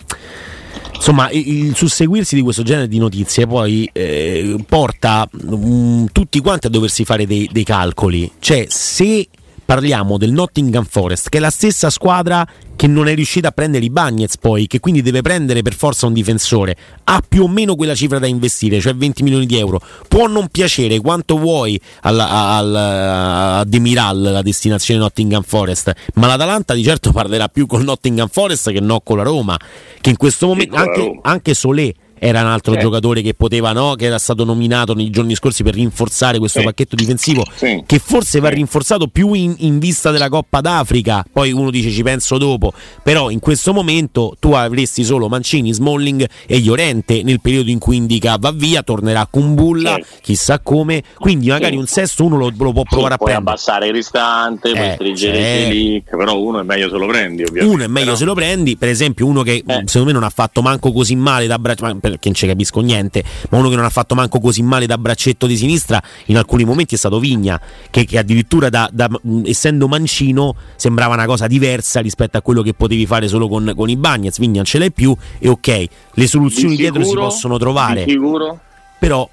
Insomma, 0.95 1.29
il 1.31 1.75
susseguirsi 1.75 2.35
di 2.35 2.41
questo 2.41 2.63
genere 2.63 2.87
di 2.87 2.97
notizie 2.97 3.47
poi 3.47 3.89
eh, 3.93 4.57
porta 4.67 5.27
mh, 5.31 6.05
tutti 6.11 6.39
quanti 6.39 6.67
a 6.67 6.69
doversi 6.69 7.05
fare 7.05 7.25
dei, 7.25 7.49
dei 7.51 7.63
calcoli. 7.63 8.29
Cioè, 8.39 8.65
se 8.67 9.27
parliamo 9.69 10.17
del 10.17 10.31
Nottingham 10.31 10.83
Forest, 10.83 11.29
che 11.29 11.37
è 11.37 11.39
la 11.39 11.51
stessa 11.51 11.91
squadra 11.91 12.43
che 12.75 12.87
non 12.87 13.07
è 13.07 13.13
riuscita 13.13 13.49
a 13.49 13.51
prendere 13.51 13.85
i 13.85 13.91
Bagnets 13.91 14.39
poi, 14.39 14.65
che 14.65 14.79
quindi 14.79 15.03
deve 15.03 15.21
prendere 15.21 15.61
per 15.61 15.75
forza 15.75 16.07
un 16.07 16.13
difensore, 16.13 16.75
ha 17.03 17.21
più 17.27 17.43
o 17.43 17.47
meno 17.47 17.75
quella 17.75 17.93
cifra 17.93 18.17
da 18.17 18.25
investire, 18.25 18.79
cioè 18.79 18.95
20 18.95 19.21
milioni 19.21 19.45
di 19.45 19.59
euro. 19.59 19.79
Può 20.07 20.25
non 20.25 20.47
piacere 20.47 20.99
quanto 20.99 21.37
vuoi 21.37 21.79
alla- 22.01 22.55
al- 22.55 22.75
a 22.75 23.63
Demiral, 23.63 24.19
la 24.19 24.41
destinazione 24.41 25.01
Nottingham 25.01 25.43
Forest, 25.43 25.93
ma 26.15 26.25
l'Atalanta 26.25 26.73
di 26.73 26.81
certo 26.81 27.11
parlerà 27.13 27.47
più 27.47 27.67
con 27.67 27.83
Nottingham 27.83 28.27
Forest 28.27 28.71
che 28.71 28.79
no 28.79 29.01
con 29.01 29.17
la 29.17 29.23
Roma, 29.23 29.55
che 30.01 30.09
in 30.09 30.17
questo 30.17 30.47
momento 30.47 30.77
anche, 30.77 31.19
anche 31.21 31.53
Solé 31.53 31.93
era 32.19 32.41
un 32.41 32.47
altro 32.47 32.73
Sì. 32.73 32.79
giocatore 32.79 33.21
che 33.21 33.33
poteva, 33.33 33.71
no? 33.71 33.95
Che 33.95 34.05
era 34.05 34.17
stato 34.19 34.43
nominato 34.43 34.93
nei 34.93 35.09
giorni 35.09 35.35
scorsi 35.35 35.63
per 35.63 35.73
rinforzare 35.73 36.37
questo 36.39 36.59
Sì. 36.59 36.65
pacchetto 36.65 36.95
difensivo, 36.95 37.43
Sì. 37.55 37.83
che 37.85 37.99
forse 37.99 38.39
va 38.39 38.49
rinforzato 38.49 39.07
più 39.07 39.33
in, 39.33 39.55
in 39.59 39.79
vista 39.79 40.11
della 40.11 40.29
Coppa 40.29 40.61
d'Africa. 40.61 41.25
Poi 41.31 41.51
uno 41.51 41.69
dice 41.71 41.89
ci 41.91 42.03
penso 42.03 42.37
dopo, 42.37 42.73
però 43.03 43.29
in 43.29 43.39
questo 43.39 43.73
momento 43.73 44.35
tu 44.39 44.51
avresti 44.51 45.03
solo 45.03 45.27
Mancini, 45.29 45.73
Smalling 45.73 46.27
e 46.45 46.59
Llorente 46.59 47.23
nel 47.23 47.39
periodo 47.41 47.69
in 47.69 47.79
cui 47.79 47.95
indica 47.97 48.37
va 48.39 48.51
via, 48.51 48.83
tornerà 48.83 49.27
Kumbulla, 49.29 49.95
Sì. 49.95 50.03
chissà 50.21 50.59
come, 50.59 51.03
quindi 51.17 51.47
magari 51.49 51.75
un 51.77 51.87
sesto 51.87 52.23
uno 52.25 52.37
lo, 52.37 52.51
lo 52.55 52.71
può 52.73 52.83
provare 52.83 53.13
a 53.13 53.17
puoi 53.17 53.29
prendere. 53.31 53.51
abbassare 53.55 53.87
il 53.87 53.93
ristante, 53.93 54.71
puoi 54.71 54.87
Eh, 54.89 54.93
stringere 54.93 55.37
certo. 55.37 55.67
i 55.67 55.69
click, 55.69 56.17
però 56.17 56.37
uno 56.39 56.59
è 56.59 56.63
meglio 56.63 56.89
se 56.89 56.97
lo 56.97 57.07
prendi, 57.07 57.43
ovviamente. 57.43 57.73
Uno 57.75 57.83
è 57.83 57.87
meglio 57.87 58.05
Però- 58.05 58.17
se 58.17 58.25
lo 58.25 58.33
prendi, 58.33 58.77
per 58.77 58.89
esempio 58.89 59.25
uno 59.25 59.41
che 59.43 59.63
Eh. 59.65 59.83
secondo 59.85 60.05
me 60.07 60.11
non 60.13 60.23
ha 60.23 60.29
fatto 60.29 60.61
manco 60.61 60.91
così 60.91 61.15
male 61.15 61.47
da 61.47 61.57
braccetto, 61.59 62.08
perché 62.11 62.27
non 62.29 62.35
ci 62.35 62.47
capisco 62.47 62.79
niente, 62.81 63.23
ma 63.49 63.57
uno 63.57 63.69
che 63.69 63.75
non 63.75 63.85
ha 63.85 63.89
fatto 63.89 64.15
manco 64.15 64.39
così 64.39 64.61
male 64.61 64.85
da 64.85 64.97
braccetto 64.97 65.47
di 65.47 65.57
sinistra 65.57 66.01
in 66.25 66.37
alcuni 66.37 66.63
momenti 66.65 66.95
è 66.95 66.97
stato 66.97 67.19
Vigna, 67.19 67.59
che, 67.89 68.05
che 68.05 68.17
addirittura 68.17 68.69
da, 68.69 68.89
da- 68.91 69.09
essendo 69.43 69.87
mancino 69.87 70.55
sembrava 70.75 71.13
una 71.13 71.25
cosa 71.25 71.47
diversa 71.47 71.99
rispetto 71.99 72.37
a 72.37 72.41
quello 72.41 72.61
che 72.61 72.73
potevi 72.73 73.05
fare 73.05 73.27
solo 73.27 73.47
con, 73.47 73.73
con 73.75 73.89
i 73.89 73.95
Bagnets, 73.95 74.39
Vigna 74.39 74.57
non 74.57 74.65
ce 74.65 74.79
l'hai 74.79 74.91
più 74.91 75.15
e 75.39 75.49
ok, 75.49 75.85
le 76.13 76.27
soluzioni 76.27 76.71
Di 76.71 76.77
dietro 76.77 77.01
si 77.01 77.09
sicuro- 77.09 77.25
possono 77.25 77.57
trovare, 77.57 78.03
Di 78.05 78.11
sicuro, 78.11 78.59
però 78.99 79.29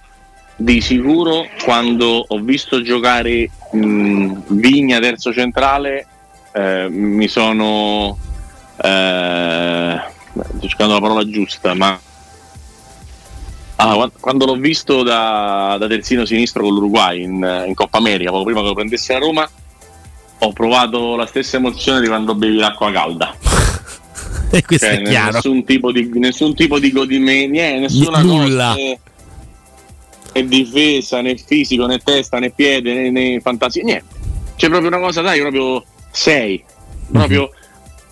di 0.58 0.80
sicuro 0.80 1.46
quando 1.64 2.24
ho 2.26 2.38
visto 2.40 2.80
giocare 2.80 3.50
mh, 3.72 4.32
Vigna 4.48 4.98
terzo 5.00 5.30
centrale 5.30 6.06
eh, 6.54 6.88
mi 6.88 7.28
sono 7.28 8.16
eh, 8.82 10.00
sto 10.32 10.66
cercando 10.66 10.94
la 10.94 11.00
parola 11.00 11.28
giusta 11.28 11.74
ma 11.74 11.98
Ah, 13.76 13.94
qua- 13.94 14.10
quando 14.18 14.46
l'ho 14.46 14.56
visto 14.56 15.02
da, 15.02 15.76
da 15.78 15.86
terzino 15.86 16.24
sinistro 16.24 16.62
con 16.62 16.72
l'Uruguay 16.72 17.22
in, 17.22 17.64
in 17.66 17.74
Coppa 17.74 17.98
America, 17.98 18.30
poco 18.30 18.44
prima 18.44 18.60
che 18.60 18.66
lo 18.68 18.74
prendessi 18.74 19.12
a 19.12 19.18
Roma, 19.18 19.48
ho 20.38 20.52
provato 20.52 21.14
la 21.16 21.26
stessa 21.26 21.56
emozione 21.56 22.00
di 22.00 22.06
quando 22.06 22.34
bevi 22.34 22.56
l'acqua 22.56 22.90
calda. 22.90 23.34
e 24.50 24.62
questo 24.62 24.86
Cioè, 24.86 25.00
è 25.00 25.02
chiaro. 25.02 25.32
Nessun 25.32 25.64
tipo 25.64 25.92
di, 25.92 26.10
nessun 26.14 26.54
tipo 26.54 26.78
di 26.78 26.90
godimento, 26.90 27.50
niente, 27.52 27.80
nessuna 27.80 28.22
nulla. 28.22 28.68
cosa, 28.68 28.74
né, 28.74 28.98
né 30.32 30.48
difesa, 30.48 31.20
né 31.20 31.36
fisico, 31.36 31.86
né 31.86 31.98
testa, 31.98 32.38
né 32.38 32.50
piede, 32.50 32.94
né, 32.94 33.10
né 33.10 33.40
fantasia, 33.40 33.82
niente. 33.82 34.14
C'è 34.56 34.68
proprio 34.68 34.88
una 34.88 35.00
cosa, 35.00 35.20
dai, 35.20 35.40
proprio 35.40 35.84
sei, 36.10 36.64
proprio 37.12 37.50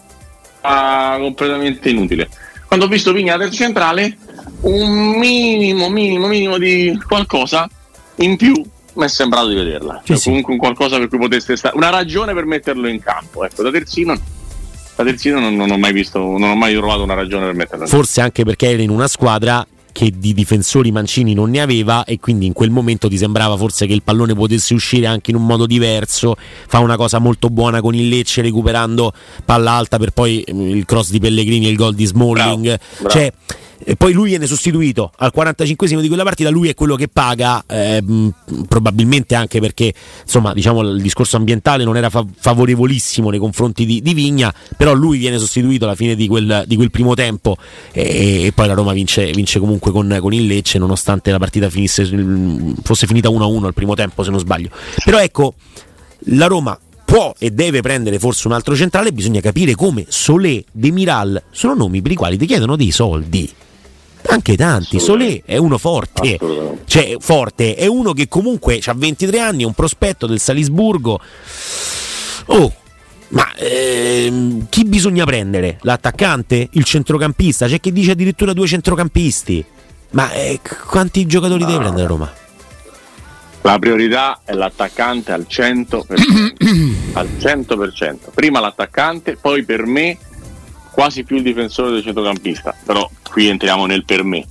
ah, 0.60 1.16
completamente 1.18 1.88
inutile. 1.88 2.28
Quando 2.66 2.84
ho 2.84 2.88
visto 2.88 3.12
Vigna 3.12 3.36
del 3.36 3.50
centrale, 3.50 4.18
un 4.64 5.18
minimo, 5.18 5.88
minimo, 5.88 6.26
minimo 6.26 6.58
di 6.58 6.98
qualcosa 7.06 7.68
in 8.16 8.36
più 8.36 8.54
mi 8.94 9.04
è 9.04 9.08
sembrato 9.08 9.48
di 9.48 9.54
vederla. 9.54 10.00
Cioè, 10.04 10.16
Sì, 10.16 10.28
comunque 10.28 10.52
un 10.52 10.58
qualcosa 10.58 10.98
per 10.98 11.08
cui 11.08 11.18
potesse 11.18 11.56
stare, 11.56 11.76
una 11.76 11.90
ragione 11.90 12.32
per 12.32 12.44
metterlo 12.44 12.86
in 12.86 13.00
campo. 13.00 13.44
Ecco, 13.44 13.62
da 13.62 13.70
terzino, 13.70 14.14
da 14.94 15.04
terzino 15.04 15.40
non, 15.40 15.56
non 15.56 15.70
ho 15.70 15.76
mai 15.76 15.92
visto, 15.92 16.18
non 16.18 16.50
ho 16.50 16.54
mai 16.54 16.74
trovato 16.74 17.02
una 17.02 17.14
ragione 17.14 17.46
per 17.46 17.54
metterlo 17.54 17.84
in 17.84 17.90
campo. 17.90 17.96
Forse 17.96 18.20
anche 18.20 18.44
perché 18.44 18.70
era 18.70 18.82
in 18.82 18.90
una 18.90 19.08
squadra 19.08 19.66
che 19.94 20.12
di 20.14 20.34
difensori 20.34 20.90
Mancini 20.90 21.34
non 21.34 21.50
ne 21.50 21.60
aveva 21.60 22.02
e 22.02 22.18
quindi 22.18 22.46
in 22.46 22.52
quel 22.52 22.70
momento 22.70 23.08
ti 23.08 23.16
sembrava 23.16 23.56
forse 23.56 23.86
che 23.86 23.92
il 23.92 24.02
pallone 24.02 24.34
potesse 24.34 24.74
uscire 24.74 25.06
anche 25.06 25.30
in 25.30 25.36
un 25.36 25.46
modo 25.46 25.66
diverso. 25.66 26.34
Fa 26.66 26.80
una 26.80 26.96
cosa 26.96 27.20
molto 27.20 27.48
buona 27.48 27.80
con 27.80 27.94
il 27.94 28.08
Lecce 28.08 28.42
recuperando 28.42 29.12
palla 29.44 29.70
alta 29.70 29.96
per 29.98 30.10
poi 30.10 30.44
mm, 30.52 30.68
il 30.70 30.84
cross 30.84 31.10
di 31.10 31.20
Pellegrini 31.20 31.66
e 31.66 31.70
il 31.70 31.76
gol 31.76 31.94
di 31.94 32.04
Smalling. 32.06 32.62
Bravo, 32.64 32.80
bravo. 32.98 33.08
Cioè, 33.08 33.32
e 33.86 33.96
poi 33.96 34.12
lui 34.12 34.30
viene 34.30 34.46
sostituito 34.46 35.12
al 35.18 35.30
45 35.30 36.00
di 36.00 36.08
quella 36.08 36.22
partita, 36.22 36.48
lui 36.48 36.68
è 36.68 36.74
quello 36.74 36.96
che 36.96 37.08
paga, 37.08 37.64
ehm, 37.66 38.32
probabilmente 38.66 39.34
anche 39.34 39.60
perché 39.60 39.92
insomma, 40.22 40.54
diciamo, 40.54 40.80
il 40.80 41.02
discorso 41.02 41.36
ambientale 41.36 41.84
non 41.84 41.96
era 41.96 42.08
fa- 42.08 42.24
favorevolissimo 42.34 43.28
nei 43.28 43.38
confronti 43.38 43.84
di, 43.84 44.00
di 44.00 44.14
Vigna, 44.14 44.52
però 44.76 44.94
lui 44.94 45.18
viene 45.18 45.38
sostituito 45.38 45.84
alla 45.84 45.94
fine 45.94 46.14
di 46.14 46.26
quel, 46.26 46.64
di 46.66 46.76
quel 46.76 46.90
primo 46.90 47.14
tempo 47.14 47.56
e, 47.92 48.46
e 48.46 48.52
poi 48.52 48.66
la 48.66 48.74
Roma 48.74 48.92
vince, 48.92 49.30
vince 49.32 49.58
comunque 49.58 49.83
con, 49.90 50.16
con 50.20 50.32
il 50.32 50.46
Lecce 50.46 50.78
nonostante 50.78 51.30
la 51.30 51.38
partita 51.38 51.68
finisse, 51.70 52.04
fosse 52.82 53.06
finita 53.06 53.28
1-1 53.28 53.64
al 53.64 53.74
primo 53.74 53.94
tempo 53.94 54.22
se 54.22 54.30
non 54.30 54.38
sbaglio. 54.38 54.70
Però 55.04 55.18
ecco, 55.18 55.54
la 56.26 56.46
Roma 56.46 56.78
può 57.04 57.34
e 57.38 57.50
deve 57.50 57.80
prendere 57.80 58.18
forse 58.18 58.46
un 58.46 58.54
altro 58.54 58.74
centrale, 58.74 59.12
bisogna 59.12 59.40
capire 59.40 59.74
come 59.74 60.06
Solé, 60.08 60.64
Demiral 60.72 61.42
sono 61.50 61.74
nomi 61.74 62.02
per 62.02 62.12
i 62.12 62.16
quali 62.16 62.36
ti 62.36 62.46
chiedono 62.46 62.76
dei 62.76 62.90
soldi. 62.90 63.50
Anche 64.26 64.56
tanti, 64.56 64.98
Solé 64.98 65.42
è 65.44 65.58
uno 65.58 65.76
forte, 65.76 66.38
cioè 66.86 67.16
forte, 67.20 67.74
è 67.74 67.86
uno 67.86 68.12
che 68.12 68.26
comunque 68.26 68.80
ha 68.82 68.94
23 68.94 69.38
anni, 69.38 69.64
è 69.64 69.66
un 69.66 69.74
prospetto 69.74 70.26
del 70.26 70.40
Salisburgo. 70.40 71.20
Oh, 72.46 72.72
ma 73.28 73.52
ehm, 73.56 74.66
chi 74.70 74.84
bisogna 74.84 75.24
prendere? 75.24 75.78
L'attaccante? 75.82 76.68
Il 76.72 76.84
centrocampista? 76.84 77.66
C'è 77.66 77.80
chi 77.80 77.92
dice 77.92 78.12
addirittura 78.12 78.52
due 78.52 78.66
centrocampisti. 78.66 79.64
Ma 80.14 80.30
eh, 80.32 80.60
quanti 80.86 81.26
giocatori 81.26 81.64
deve 81.64 81.78
prendere 81.78 82.06
Roma? 82.06 82.32
La 83.62 83.78
priorità 83.78 84.40
è 84.44 84.52
l'attaccante 84.52 85.32
al 85.32 85.46
100%. 85.48 86.04
al 87.14 87.28
100%. 87.36 88.16
Prima 88.32 88.60
l'attaccante, 88.60 89.36
poi 89.36 89.64
per 89.64 89.86
me 89.86 90.16
quasi 90.92 91.24
più 91.24 91.36
il 91.36 91.42
difensore 91.42 91.90
del 91.90 92.02
centrocampista. 92.02 92.74
Però 92.84 93.08
qui 93.28 93.48
entriamo 93.48 93.86
nel 93.86 94.04
per 94.04 94.22
me. 94.22 94.46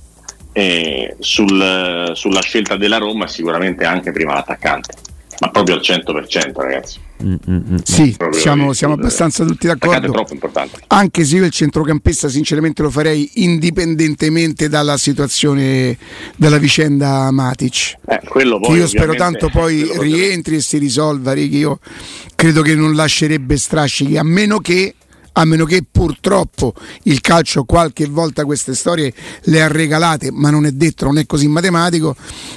E 0.52 1.16
sul- 1.18 2.12
sulla 2.14 2.42
scelta 2.42 2.76
della 2.76 2.98
Roma 2.98 3.26
sicuramente 3.26 3.84
anche 3.84 4.12
prima 4.12 4.34
l'attaccante. 4.34 4.94
Ma 5.40 5.50
proprio 5.50 5.74
al 5.76 5.80
100% 5.80 6.52
ragazzi. 6.54 6.98
Mm, 7.22 7.34
mm, 7.48 7.56
mm. 7.72 7.76
Sì, 7.82 8.14
Proprio 8.16 8.40
siamo, 8.40 8.72
siamo 8.72 8.94
abbastanza 8.94 9.44
tutti 9.44 9.66
d'accordo. 9.66 10.10
troppo 10.10 10.32
importante. 10.32 10.80
Anche 10.88 11.24
se 11.24 11.36
io 11.36 11.44
il 11.44 11.50
centrocampista 11.50 12.28
sinceramente 12.28 12.82
lo 12.82 12.90
farei 12.90 13.30
indipendentemente 13.34 14.68
dalla 14.68 14.96
situazione 14.96 15.96
della 16.36 16.58
vicenda 16.58 17.30
Matic. 17.30 17.98
Eh, 18.06 18.20
quello 18.28 18.58
Che 18.60 18.68
poi, 18.68 18.78
io 18.78 18.86
spero 18.86 19.14
tanto 19.14 19.48
poi 19.48 19.88
rientri 19.98 20.56
e 20.56 20.60
si 20.60 20.78
risolva, 20.78 21.32
Ricky. 21.32 21.58
Io 21.58 21.78
credo 22.34 22.62
che 22.62 22.74
non 22.74 22.94
lascerebbe 22.94 23.56
strascichi, 23.56 24.16
a 24.16 24.22
meno 24.24 24.58
che 24.58 24.94
a 25.36 25.44
meno 25.44 25.64
che 25.64 25.84
purtroppo 25.90 26.74
il 27.04 27.20
calcio 27.20 27.64
qualche 27.64 28.06
volta 28.06 28.44
queste 28.44 28.74
storie 28.74 29.12
le 29.44 29.62
ha 29.62 29.66
regalate, 29.68 30.30
ma 30.30 30.50
non 30.50 30.64
è 30.64 30.70
detto, 30.70 31.06
non 31.06 31.18
è 31.18 31.26
così 31.26 31.48
matematico, 31.48 32.14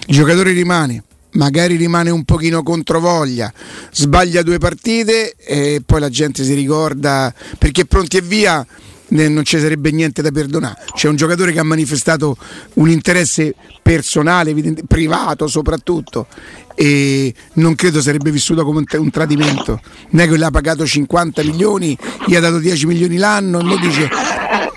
il 0.07 0.15
giocatore 0.15 0.51
rimane, 0.51 1.03
magari 1.37 1.75
rimane 1.75 2.09
un 2.09 2.23
pochino 2.25 2.61
controvoglia, 2.63 3.51
sbaglia 3.91 4.43
due 4.43 4.57
partite 4.57 5.35
e 5.37 5.81
poi 5.85 5.99
la 5.99 6.09
gente 6.09 6.43
si 6.43 6.53
ricorda 6.53 7.33
perché 7.57 7.85
pronti 7.85 8.17
e 8.17 8.21
via 8.21 8.65
non 9.09 9.45
ci 9.45 9.57
sarebbe 9.57 9.91
niente 9.91 10.21
da 10.21 10.31
perdonare. 10.31 10.83
C'è 10.93 11.07
un 11.07 11.15
giocatore 11.15 11.53
che 11.53 11.59
ha 11.59 11.63
manifestato 11.63 12.35
un 12.73 12.89
interesse 12.89 13.55
personale, 13.81 14.53
privato 14.85 15.47
soprattutto, 15.47 16.27
e 16.75 17.33
non 17.53 17.75
credo 17.75 18.01
sarebbe 18.01 18.31
vissuto 18.31 18.65
come 18.65 18.79
un, 18.79 18.85
tra- 18.85 18.99
un 18.99 19.09
tradimento. 19.09 19.79
Non 20.09 20.25
è 20.25 20.27
che 20.27 20.37
l'ha 20.37 20.51
pagato 20.51 20.85
50 20.85 21.41
milioni, 21.43 21.97
gli 22.25 22.35
ha 22.35 22.41
dato 22.41 22.59
10 22.59 22.85
milioni 22.85 23.15
l'anno 23.15 23.59
e 23.59 23.63
mo 23.63 23.77
dice 23.77 24.09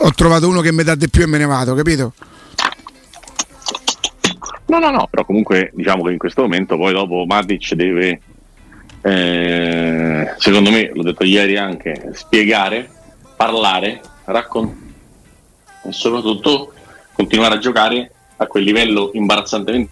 ho 0.03 0.13
trovato 0.15 0.49
uno 0.49 0.61
che 0.61 0.73
mi 0.73 0.85
dà 0.85 0.95
di 0.95 1.09
più 1.09 1.23
e 1.23 1.27
me 1.27 1.39
ne 1.39 1.47
vado, 1.47 1.75
capito? 1.75 2.15
No, 4.71 4.79
no, 4.79 4.91
no, 4.91 5.09
però 5.11 5.25
comunque 5.25 5.73
diciamo 5.75 6.05
che 6.05 6.13
in 6.13 6.19
questo 6.19 6.43
momento 6.43 6.77
poi 6.77 6.93
dopo 6.93 7.25
Matic 7.27 7.75
deve, 7.75 8.21
eh, 9.03 10.35
secondo 10.37 10.71
me, 10.71 10.93
l'ho 10.95 11.03
detto 11.03 11.25
ieri 11.25 11.57
anche, 11.57 12.11
spiegare, 12.13 12.89
parlare, 13.35 14.01
raccontare 14.27 14.79
e 15.83 15.93
soprattutto 15.93 16.73
continuare 17.15 17.57
a 17.57 17.59
giocare 17.59 18.13
a 18.37 18.47
quel 18.47 18.63
livello 18.63 19.11
imbarazzantemente 19.13 19.91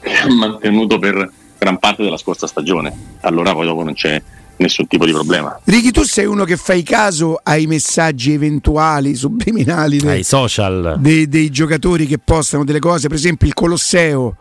che 0.00 0.12
ha 0.12 0.32
mantenuto 0.32 1.00
per 1.00 1.28
gran 1.58 1.78
parte 1.78 2.04
della 2.04 2.16
scorsa 2.18 2.46
stagione. 2.46 3.16
Allora 3.22 3.52
poi 3.52 3.66
dopo 3.66 3.82
non 3.82 3.94
c'è 3.94 4.22
nessun 4.58 4.86
tipo 4.86 5.04
di 5.06 5.12
problema. 5.12 5.58
Ricky, 5.64 5.90
tu 5.90 6.02
sei 6.02 6.26
uno 6.26 6.44
che 6.44 6.56
fai 6.56 6.82
caso 6.82 7.38
ai 7.42 7.66
messaggi 7.66 8.32
eventuali, 8.32 9.14
subliminali 9.14 9.98
de- 9.98 10.10
Ai 10.10 10.24
social. 10.24 10.96
dei, 11.00 11.28
dei 11.28 11.50
giocatori 11.50 12.06
che 12.06 12.18
postano 12.18 12.64
delle 12.64 12.78
cose, 12.80 13.08
per 13.08 13.16
esempio 13.16 13.46
il 13.46 13.54
Colosseo 13.54 14.36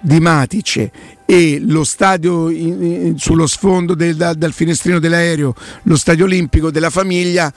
di 0.00 0.20
Matic 0.20 0.90
e 1.26 1.60
lo 1.66 1.82
stadio 1.84 2.48
in- 2.50 2.82
in- 2.82 3.18
sullo 3.18 3.46
sfondo 3.46 3.94
del, 3.94 4.14
da- 4.16 4.32
dal 4.34 4.52
finestrino 4.52 4.98
dell'aereo, 4.98 5.54
lo 5.82 5.96
stadio 5.96 6.24
olimpico 6.24 6.70
della 6.70 6.90
famiglia. 6.90 7.52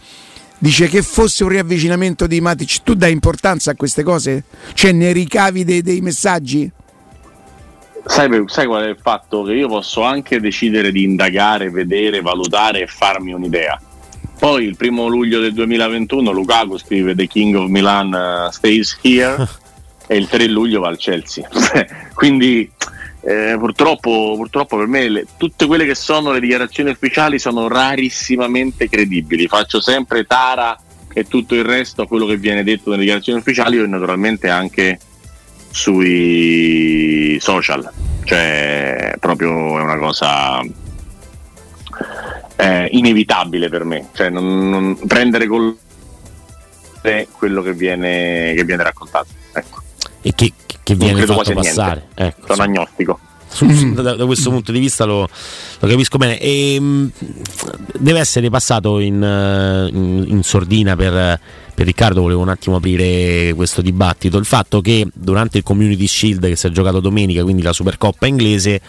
Dice 0.57 0.87
che 0.87 1.01
fosse 1.01 1.43
un 1.43 1.49
riavvicinamento 1.49 2.27
di 2.27 2.39
Matic, 2.39 2.83
tu 2.83 2.93
dai 2.93 3.11
importanza 3.11 3.71
a 3.71 3.75
queste 3.75 4.03
cose? 4.03 4.43
Cioè 4.73 4.91
ne 4.91 5.11
ricavi 5.11 5.63
dei, 5.63 5.81
dei 5.81 6.01
messaggi? 6.01 6.71
Sai, 8.05 8.43
sai 8.47 8.65
qual 8.65 8.83
è 8.83 8.89
il 8.89 8.97
fatto? 9.01 9.43
Che 9.43 9.53
io 9.53 9.67
posso 9.67 10.01
anche 10.01 10.39
decidere 10.39 10.91
di 10.91 11.03
indagare, 11.03 11.69
vedere, 11.69 12.21
valutare 12.21 12.81
e 12.81 12.87
farmi 12.87 13.33
un'idea. 13.33 13.79
Poi 14.39 14.65
il 14.65 14.75
primo 14.75 15.07
luglio 15.07 15.39
del 15.39 15.53
2021 15.53 16.31
Lukaku 16.31 16.77
scrive 16.77 17.13
The 17.13 17.27
King 17.27 17.55
of 17.55 17.69
Milan 17.69 18.47
uh, 18.47 18.51
stays 18.51 18.97
here 19.01 19.47
e 20.07 20.17
il 20.17 20.27
3 20.27 20.47
luglio 20.47 20.81
va 20.81 20.87
al 20.87 20.97
Chelsea. 20.97 21.47
Quindi 22.13 22.69
eh, 23.23 23.55
purtroppo, 23.59 24.33
purtroppo, 24.35 24.77
per 24.77 24.87
me 24.87 25.07
le, 25.07 25.25
tutte 25.37 25.67
quelle 25.67 25.85
che 25.85 25.93
sono 25.93 26.31
le 26.31 26.39
dichiarazioni 26.39 26.89
ufficiali 26.89 27.37
sono 27.37 27.67
rarissimamente 27.67 28.89
credibili. 28.89 29.47
Faccio 29.47 29.79
sempre 29.79 30.25
tara 30.25 30.75
e 31.13 31.27
tutto 31.27 31.53
il 31.53 31.63
resto 31.63 32.01
a 32.01 32.07
quello 32.07 32.25
che 32.25 32.37
viene 32.37 32.63
detto 32.63 32.89
nelle 32.89 33.01
dichiarazioni 33.01 33.39
ufficiali 33.39 33.77
e 33.77 33.85
naturalmente 33.85 34.49
anche 34.49 34.99
sui 35.71 37.37
social. 37.39 37.89
Cioè, 38.23 39.15
proprio 39.19 39.79
è 39.79 39.81
una 39.81 39.97
cosa 39.97 40.61
eh, 42.55 42.87
inevitabile 42.91 43.69
per 43.69 43.83
me. 43.83 44.09
Cioè, 44.13 44.29
non, 44.29 44.69
non 44.69 44.97
prendere 45.07 45.47
con 45.47 45.75
quello 47.31 47.61
che 47.63 47.73
viene, 47.73 48.53
che 48.55 48.63
viene 48.63 48.83
raccontato. 48.83 49.27
Ecco. 49.53 49.81
E 50.21 50.33
che, 50.35 50.53
che 50.83 50.95
viene 50.95 51.25
fatto 51.25 51.53
passare. 51.53 52.07
Ecco, 52.13 52.53
Sono 52.53 52.63
agnostico. 52.63 53.19
Da, 53.61 54.15
da, 54.15 54.25
questo 54.25 54.49
punto 54.49 54.71
di 54.71 54.79
vista 54.79 55.03
lo, 55.03 55.27
lo 55.79 55.87
capisco 55.87 56.17
bene. 56.17 56.39
E, 56.39 56.79
mh, 56.79 57.11
deve 57.97 58.19
essere 58.19 58.49
passato 58.49 58.99
in, 58.99 59.15
in, 59.91 60.23
in 60.25 60.41
sordina 60.41 60.95
per, 60.95 61.39
Riccardo. 61.83 62.21
Volevo 62.21 62.41
un 62.41 62.49
attimo 62.49 62.77
aprire 62.77 63.53
questo 63.53 63.81
dibattito. 63.81 64.37
Il 64.37 64.45
fatto 64.45 64.81
che 64.81 65.07
durante 65.13 65.57
il 65.57 65.63
Community 65.63 66.07
Shield 66.07 66.47
che 66.47 66.55
si 66.55 66.67
è 66.67 66.69
giocato 66.69 66.99
domenica, 66.99 67.43
quindi 67.43 67.61
la 67.61 67.73
Supercoppa 67.73 68.27
inglese, 68.27 68.81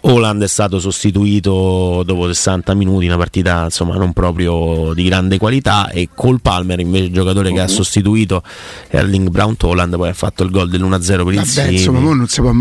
Holland 0.00 0.42
è 0.42 0.48
stato 0.48 0.78
sostituito 0.78 2.02
dopo 2.04 2.26
60 2.32 2.74
minuti, 2.74 3.06
una 3.06 3.16
partita 3.16 3.64
insomma 3.64 3.96
non 3.96 4.12
proprio 4.12 4.92
di 4.94 5.04
grande 5.04 5.38
qualità 5.38 5.90
e 5.90 6.08
Cole 6.14 6.38
Palmer 6.40 6.78
invece 6.78 7.04
il 7.04 7.12
giocatore 7.12 7.48
uh-huh. 7.48 7.54
che 7.54 7.60
ha 7.60 7.64
mhm. 7.64 7.70
sostituito 7.70 8.42
Erling 8.88 9.28
Brown 9.28 9.56
Holland 9.60 9.96
poi 9.96 10.08
ha 10.08 10.14
fatto 10.14 10.44
il 10.44 10.50
gol 10.50 10.68
dell'1-0 10.68 11.24
per 11.24 11.34
il 11.34 11.42
Vabbè, 11.44 11.68
insomma 11.70 11.98
non 11.98 12.26
si 12.28 12.40
può 12.40 12.52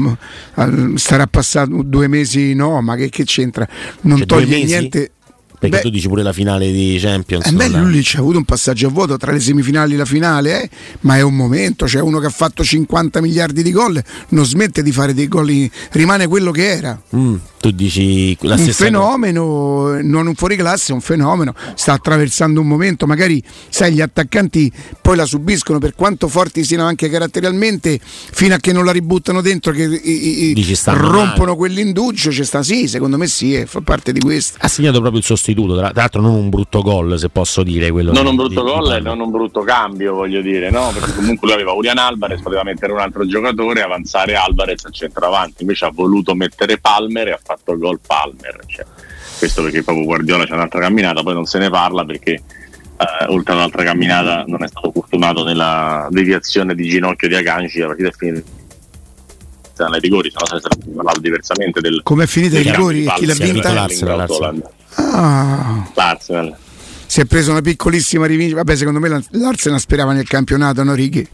starà 0.96 1.28
passato 1.28 1.82
due 1.84 2.08
mesi 2.08 2.54
no 2.56 2.82
ma 2.82 2.96
che, 2.96 3.10
che 3.10 3.24
c'entra 3.24 3.68
non 4.02 4.18
cioè, 4.18 4.26
toglie 4.26 4.64
niente 4.64 5.12
perché 5.60 5.78
beh, 5.78 5.82
tu 5.82 5.90
dici 5.90 6.08
pure 6.08 6.22
la 6.22 6.34
finale 6.34 6.72
di 6.72 6.98
Champions. 7.00 7.48
Eh 7.48 7.52
beh, 7.52 7.70
lui 7.70 8.02
c'è 8.02 8.20
avuto 8.20 8.38
un 8.38 8.46
passaggio 8.46 8.88
a 8.88 8.90
vuoto 8.92 9.18
tra 9.18 9.32
le 9.32 9.40
semifinali 9.40 9.96
e 9.96 9.98
la 9.98 10.06
finale, 10.06 10.64
eh? 10.64 10.70
ma 11.02 11.18
è 11.18 11.22
un 11.22 11.36
momento. 11.36 11.86
C'è 11.86 12.00
uno 12.00 12.20
che 12.20 12.28
ha 12.28 12.32
fatto 12.32 12.64
50 12.64 13.22
miliardi 13.22 13.64
di 13.64 13.72
gol, 13.72 14.02
non 14.30 14.46
smette 14.46 14.84
di 14.84 14.92
fare 14.92 15.16
dei 15.16 15.28
gol, 15.28 15.70
rimane 15.92 16.28
quello 16.28 16.52
che 16.52 16.70
era. 16.70 17.02
Mm, 17.16 17.36
tu 17.68 17.72
dici 17.72 18.38
la 18.42 18.56
un 18.56 18.68
fenomeno, 18.68 19.44
cosa. 19.44 20.02
non 20.04 20.28
un 20.28 20.36
fuoriclasse, 20.36 20.92
è 20.92 20.96
un 20.96 21.02
fenomeno. 21.02 21.54
Sta 21.76 21.94
attraversando 21.94 22.62
un 22.62 22.68
momento, 22.68 23.06
magari 23.06 23.42
sai, 23.70 23.94
gli 23.94 24.02
attaccanti 24.02 24.72
poi 25.02 25.16
la 25.16 25.26
subiscono 25.26 25.80
per 25.80 25.96
quanto 25.96 26.28
forti 26.28 26.64
siano 26.64 26.86
anche 26.86 27.10
caratterialmente, 27.10 28.00
fino 28.02 28.56
a 28.56 28.58
che 28.58 28.72
non 28.72 28.86
la 28.86 28.92
ributtano 28.92 29.42
dentro, 29.42 29.72
che 29.72 29.84
i, 29.84 30.52
i, 30.52 30.78
rompono 30.86 31.46
male. 31.46 31.58
quell'indugio. 31.58 32.30
C'è 32.30 32.44
sta 32.44 32.64
sì, 32.64 32.88
secondo 32.88 33.18
me 33.18 33.28
sì, 33.28 33.56
eh, 33.56 33.66
fa 33.66 33.82
parte 33.82 34.12
di 34.12 34.20
questo. 34.20 34.58
Ha 34.62 34.68
segnato 34.68 35.00
proprio 35.00 35.20
il 35.20 35.26
sostituto 35.26 35.76
tra, 35.76 35.92
l'altro 35.94 36.22
non 36.22 36.36
un 36.36 36.50
brutto 36.50 36.82
gol 36.82 37.18
se 37.20 37.30
posso 37.30 37.64
dire. 37.64 37.92
Quello 37.92 38.12
non 38.12 38.24
di, 38.24 38.30
un 38.30 38.36
brutto 38.36 38.64
gol 38.64 38.94
e 38.94 39.00
non 39.00 39.20
un 39.20 39.32
brutto 39.32 39.62
cambio 39.62 40.14
voglio 40.14 40.42
dire, 40.42 40.70
no? 40.70 40.92
perché 40.94 41.14
comunque 41.14 41.48
lui 41.48 41.56
aveva 41.56 41.74
Julian 41.74 41.98
Alvarez, 41.98 42.42
poteva 42.42 42.64
mettere 42.64 42.92
un 42.92 43.00
altro 43.00 43.26
giocatore 43.26 43.80
e 43.80 43.84
avanzare 43.84 44.36
Alvarez 44.36 44.86
al 44.86 44.94
centravanti, 44.94 45.64
invece 45.64 45.86
ha 45.86 45.92
voluto 45.92 46.34
mettere 46.34 46.78
Palmer 46.78 47.28
e 47.28 47.32
ha 47.32 47.40
fatto 47.42 47.57
il 47.66 47.78
gol 47.78 48.00
Palmer. 48.06 48.60
Cioè, 48.66 48.86
questo 49.38 49.64
perché 49.64 49.84
proprio 49.84 50.06
Guardiola 50.06 50.46
c'è 50.46 50.54
un'altra 50.54 50.80
camminata, 50.80 51.24
poi 51.24 51.34
non 51.34 51.46
se 51.46 51.60
ne 51.60 51.70
parla 51.70 52.06
perché 52.06 52.42
Uh, 52.98 53.32
oltre 53.32 53.54
all'altra 53.54 53.84
camminata 53.84 54.44
non 54.48 54.64
è 54.64 54.68
stato 54.68 54.92
fortunato 54.92 55.44
nella 55.44 56.08
deviazione 56.10 56.74
di 56.74 56.90
ginocchio 56.90 57.28
di 57.28 57.36
Aganci 57.36 57.78
la 57.78 57.86
partita 57.86 58.10
è 58.10 58.12
finita 58.12 58.44
nei 59.88 60.00
rigori 60.00 60.32
se 60.32 60.38
no 60.40 60.60
sarebbe 60.60 60.96
parlato 60.96 61.20
diversamente 61.20 61.80
del 61.80 62.02
come 62.02 62.24
è 62.24 62.26
finita 62.26 62.58
i 62.58 62.64
rigori 62.64 63.08
chi 63.18 63.28
l'ha 63.28 63.36
vinta 63.36 63.72
l'Arsenal 63.72 64.26
Ah. 64.98 65.88
L'Arsenal. 65.94 66.56
Si 67.06 67.22
è 67.22 67.26
preso 67.26 67.52
una 67.52 67.62
piccolissima 67.62 68.26
rivincita. 68.26 68.58
Vabbè, 68.58 68.76
secondo 68.76 69.00
me 69.00 69.24
l'Arsenal 69.30 69.80
sperava 69.80 70.14
nel 70.14 70.28
campionato, 70.28 70.84
no 70.84 70.94
Righi? 70.94 71.28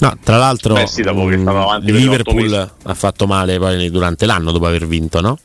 No, 0.00 0.16
tra 0.22 0.36
l'altro 0.36 0.74
Beh, 0.74 0.86
sì, 0.86 1.02
mh, 1.02 1.48
avanti 1.48 1.92
Liverpool 1.92 2.70
ha 2.82 2.94
fatto 2.94 3.26
male 3.26 3.58
poi 3.58 3.90
durante 3.90 4.26
l'anno 4.26 4.52
dopo 4.52 4.66
aver 4.66 4.86
vinto, 4.86 5.20
no? 5.20 5.38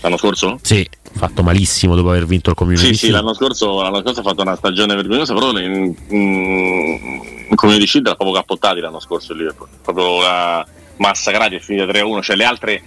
L'anno 0.00 0.16
scorso? 0.16 0.58
Sì, 0.62 0.88
ha 1.14 1.18
fatto 1.18 1.44
malissimo 1.44 1.94
dopo 1.94 2.10
aver 2.10 2.26
vinto 2.26 2.50
il 2.50 2.56
Community 2.56 2.86
Sì, 2.88 2.94
sì, 2.94 3.10
l'anno 3.10 3.34
scorso, 3.34 3.80
l'anno 3.82 4.00
scorso 4.00 4.18
ha 4.18 4.24
fatto 4.24 4.42
una 4.42 4.56
stagione 4.56 4.96
vergognosa, 4.96 5.32
però 5.32 5.56
in, 5.58 5.94
in, 6.08 7.20
in 7.48 7.54
Community 7.54 7.86
Shield 7.86 8.08
ha 8.08 8.14
proprio 8.16 8.36
cappottati 8.36 8.80
l'anno 8.80 8.98
scorso 8.98 9.32
il 9.32 9.38
Liverpool. 9.38 9.68
Proprio 9.80 10.20
la 10.22 10.66
massacrati 10.96 11.54
è 11.54 11.60
finita 11.60 11.84
3-1, 11.84 12.20
cioè 12.20 12.34
le 12.36 12.44
altre 12.44 12.82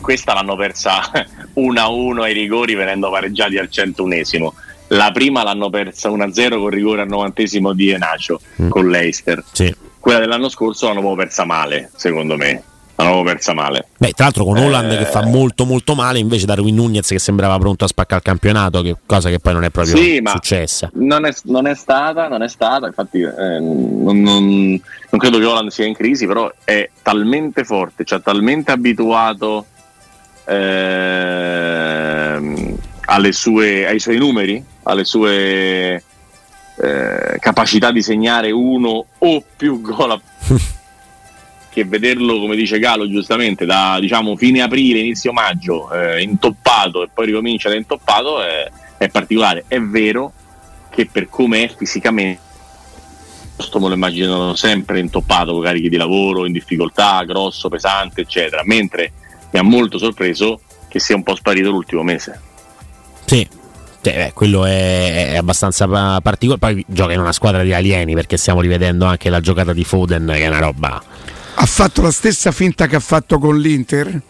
questa 0.00 0.32
l'hanno 0.32 0.54
persa 0.54 1.00
1-1 1.56 2.20
ai 2.20 2.32
rigori 2.32 2.74
venendo 2.74 3.10
pareggiati 3.10 3.58
al 3.58 3.68
101esimo. 3.70 4.50
La 4.88 5.10
prima 5.12 5.42
l'hanno 5.42 5.70
persa 5.70 6.10
1-0 6.10 6.58
con 6.58 6.68
rigore 6.68 7.02
al 7.02 7.08
90esimo 7.08 7.72
di 7.72 7.90
Enacio 7.90 8.40
mm. 8.60 8.68
con 8.68 8.88
l'Eister. 8.88 9.42
Sì. 9.50 9.74
Quella 9.98 10.18
dell'anno 10.18 10.48
scorso 10.48 10.86
l'hanno 10.86 11.00
proprio 11.00 11.24
persa 11.24 11.44
male, 11.44 11.90
secondo 11.96 12.36
me. 12.36 12.62
L'hanno 12.96 13.22
persa 13.22 13.54
male. 13.54 13.88
Beh, 13.96 14.12
tra 14.12 14.24
l'altro 14.24 14.44
con 14.44 14.56
Holland 14.56 14.92
eh... 14.92 14.98
che 14.98 15.06
fa 15.06 15.24
molto 15.24 15.64
molto 15.64 15.94
male, 15.94 16.18
invece 16.18 16.46
Darwin 16.46 16.74
Nunez 16.74 17.08
che 17.08 17.18
sembrava 17.18 17.58
pronto 17.58 17.84
a 17.84 17.88
spaccare 17.88 18.20
il 18.22 18.28
campionato, 18.28 18.82
che 18.82 18.96
cosa 19.04 19.30
che 19.30 19.40
poi 19.40 19.54
non 19.54 19.64
è 19.64 19.70
proprio 19.70 19.96
sì, 19.96 20.22
successa. 20.24 20.90
Non 20.94 21.24
è, 21.24 21.34
non 21.44 21.66
è, 21.66 21.74
stata, 21.74 22.28
non 22.28 22.42
è 22.42 22.48
stata, 22.48 22.86
infatti 22.86 23.20
eh, 23.20 23.58
non, 23.58 24.20
non, 24.20 24.44
non 24.44 25.18
credo 25.18 25.38
che 25.38 25.44
Holland 25.44 25.70
sia 25.70 25.86
in 25.86 25.94
crisi, 25.94 26.26
però 26.26 26.52
è 26.62 26.88
talmente 27.02 27.64
forte, 27.64 28.04
ci 28.04 28.14
ha 28.14 28.20
talmente 28.20 28.70
abituato 28.70 29.66
eh, 30.44 32.38
sue, 33.30 33.86
ai 33.86 33.98
suoi 33.98 34.18
numeri, 34.18 34.62
alle 34.84 35.04
sue 35.04 36.02
eh, 36.76 37.38
capacità 37.38 37.90
di 37.92 38.02
segnare 38.02 38.50
uno 38.50 39.06
o 39.18 39.44
più 39.56 39.80
gol 39.80 40.10
a... 40.10 40.20
che 41.70 41.84
vederlo 41.84 42.38
come 42.38 42.54
dice 42.54 42.78
Galo 42.78 43.08
giustamente 43.08 43.64
da 43.64 43.98
diciamo 44.00 44.36
fine 44.36 44.62
aprile 44.62 45.00
inizio 45.00 45.32
maggio 45.32 45.90
eh, 45.90 46.22
intoppato 46.22 47.02
e 47.02 47.08
poi 47.12 47.26
ricomincia 47.26 47.68
da 47.68 47.74
intoppato 47.74 48.40
è, 48.44 48.70
è 48.96 49.08
particolare 49.08 49.64
è 49.66 49.80
vero 49.80 50.32
che 50.88 51.06
per 51.06 51.28
come 51.28 51.64
è 51.64 51.74
fisicamente 51.76 52.42
me 53.56 53.88
lo 53.88 53.94
immagino 53.94 54.54
sempre 54.54 55.00
intoppato 55.00 55.52
con 55.52 55.62
carichi 55.62 55.88
di 55.88 55.96
lavoro 55.96 56.46
in 56.46 56.52
difficoltà 56.52 57.24
grosso 57.24 57.68
pesante 57.68 58.20
eccetera 58.20 58.62
mentre 58.64 59.12
mi 59.54 59.58
ha 59.60 59.62
molto 59.62 59.98
sorpreso 59.98 60.60
che 60.88 60.98
sia 60.98 61.16
un 61.16 61.22
po' 61.22 61.34
sparito 61.34 61.70
l'ultimo 61.70 62.02
mese. 62.02 62.40
Sì, 63.24 63.46
eh, 64.02 64.30
quello 64.34 64.64
è, 64.64 65.32
è 65.32 65.36
abbastanza 65.36 66.20
particolare. 66.20 66.60
Poi 66.60 66.84
gioca 66.88 67.12
in 67.12 67.20
una 67.20 67.32
squadra 67.32 67.62
di 67.62 67.72
alieni 67.72 68.14
perché 68.14 68.36
stiamo 68.36 68.60
rivedendo 68.60 69.06
anche 69.06 69.30
la 69.30 69.40
giocata 69.40 69.72
di 69.72 69.84
Foden, 69.84 70.26
che 70.32 70.42
è 70.42 70.48
una 70.48 70.58
roba. 70.58 71.02
Ha 71.56 71.66
fatto 71.66 72.02
la 72.02 72.10
stessa 72.10 72.50
finta 72.50 72.86
che 72.86 72.96
ha 72.96 73.00
fatto 73.00 73.38
con 73.38 73.58
l'Inter 73.58 74.20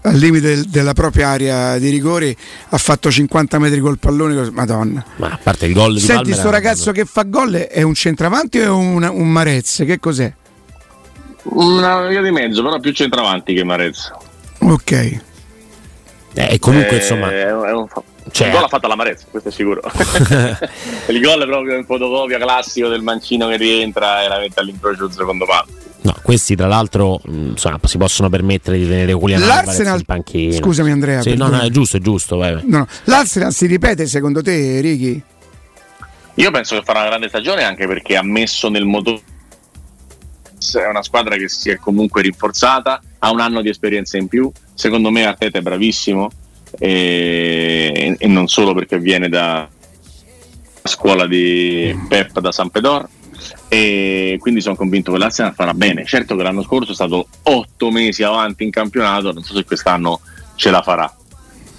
al 0.00 0.14
limite 0.14 0.54
del, 0.54 0.64
della 0.66 0.92
propria 0.92 1.30
area 1.30 1.76
di 1.76 1.90
rigore 1.90 2.34
ha 2.68 2.78
fatto 2.78 3.10
50 3.10 3.58
metri 3.58 3.80
col 3.80 3.98
pallone 3.98 4.48
madonna 4.52 5.04
ma 5.16 5.26
a 5.26 5.38
parte 5.42 5.66
il 5.66 5.74
gol 5.74 5.94
di 5.94 5.98
senti 5.98 6.32
sto 6.34 6.50
ragazzo 6.50 6.92
che 6.92 7.04
fa 7.04 7.24
gol 7.24 7.54
è 7.54 7.82
un 7.82 7.94
centravanti 7.94 8.60
o 8.60 8.62
è 8.62 8.68
un, 8.68 9.02
un 9.02 9.28
Marez 9.28 9.82
che 9.84 9.98
cos'è? 9.98 10.32
Una 11.50 12.06
via 12.06 12.20
di 12.20 12.30
mezzo, 12.30 12.62
però 12.62 12.78
più 12.78 12.92
centravanti 12.92 13.54
che 13.54 13.64
Marez. 13.64 14.12
Ok. 14.58 15.20
Eh, 16.38 16.54
e 16.54 16.58
comunque, 16.60 16.96
eh, 16.96 17.00
insomma. 17.00 17.32
È 17.32 17.50
un, 17.50 17.88
cioè... 18.30 18.46
Il 18.46 18.52
gol 18.52 18.62
l'ha 18.62 18.68
fatta 18.68 18.86
la 18.86 18.94
Marez, 18.94 19.26
questo 19.28 19.48
è 19.48 19.52
sicuro. 19.52 19.80
il 21.08 21.20
gol 21.20 21.42
è 21.42 21.46
proprio 21.46 21.76
in 21.76 21.84
fotocopia 21.84 22.38
classico 22.38 22.86
del 22.86 23.02
mancino 23.02 23.48
che 23.48 23.56
rientra 23.56 24.22
e 24.22 24.28
la 24.28 24.38
mette 24.38 24.60
all'incrocio 24.60 25.06
del 25.06 25.16
secondo 25.16 25.44
palo. 25.46 25.66
No, 26.02 26.14
questi 26.22 26.54
tra 26.54 26.68
l'altro 26.68 27.20
insomma, 27.24 27.80
si 27.82 27.98
possono 27.98 28.28
permettere 28.28 28.78
di 28.78 28.86
tenere 28.86 29.12
Julian 29.12 29.44
L'Arsenal, 29.44 29.98
in 29.98 30.04
panchina. 30.04 30.54
Scusami 30.54 30.92
Andrea. 30.92 31.22
Sì, 31.22 31.34
no, 31.34 31.48
no, 31.48 31.58
è 31.58 31.70
giusto, 31.70 31.96
è 31.96 32.00
giusto. 32.00 32.36
Vai, 32.36 32.54
vai. 32.54 32.62
No, 32.66 32.78
no. 32.78 32.86
L'Arsenal 33.04 33.52
si 33.52 33.66
ripete 33.66 34.06
secondo 34.06 34.40
te, 34.40 34.80
Ricky? 34.80 35.20
Io 36.34 36.50
penso 36.52 36.76
che 36.76 36.82
farà 36.84 37.00
una 37.00 37.08
grande 37.08 37.28
stagione 37.28 37.64
anche 37.64 37.88
perché 37.88 38.16
ha 38.16 38.22
messo 38.22 38.68
nel 38.68 38.84
motore 38.84 39.22
è 40.74 40.86
una 40.86 41.02
squadra 41.02 41.36
che 41.36 41.48
si 41.48 41.70
è 41.70 41.76
comunque 41.76 42.22
rinforzata, 42.22 43.00
ha 43.20 43.30
un 43.30 43.40
anno 43.40 43.62
di 43.62 43.68
esperienza 43.68 44.16
in 44.16 44.28
più, 44.28 44.50
secondo 44.74 45.10
me 45.10 45.24
Arteta 45.24 45.58
è 45.58 45.62
bravissimo 45.62 46.30
e, 46.78 48.14
e 48.18 48.26
non 48.26 48.48
solo 48.48 48.74
perché 48.74 48.98
viene 48.98 49.28
da 49.28 49.68
scuola 50.82 51.26
di 51.26 51.96
Pep 52.08 52.40
da 52.40 52.52
San 52.52 52.70
Pedor 52.70 53.08
e 53.68 54.36
quindi 54.40 54.60
sono 54.60 54.76
convinto 54.76 55.12
che 55.12 55.18
l'Arsenal 55.18 55.54
farà 55.54 55.74
bene. 55.74 56.04
Certo 56.04 56.36
che 56.36 56.42
l'anno 56.42 56.62
scorso 56.62 56.92
è 56.92 56.94
stato 56.94 57.28
otto 57.42 57.90
mesi 57.90 58.22
avanti 58.22 58.64
in 58.64 58.70
campionato, 58.70 59.32
non 59.32 59.42
so 59.42 59.54
se 59.54 59.64
quest'anno 59.64 60.20
ce 60.54 60.70
la 60.70 60.82
farà. 60.82 61.12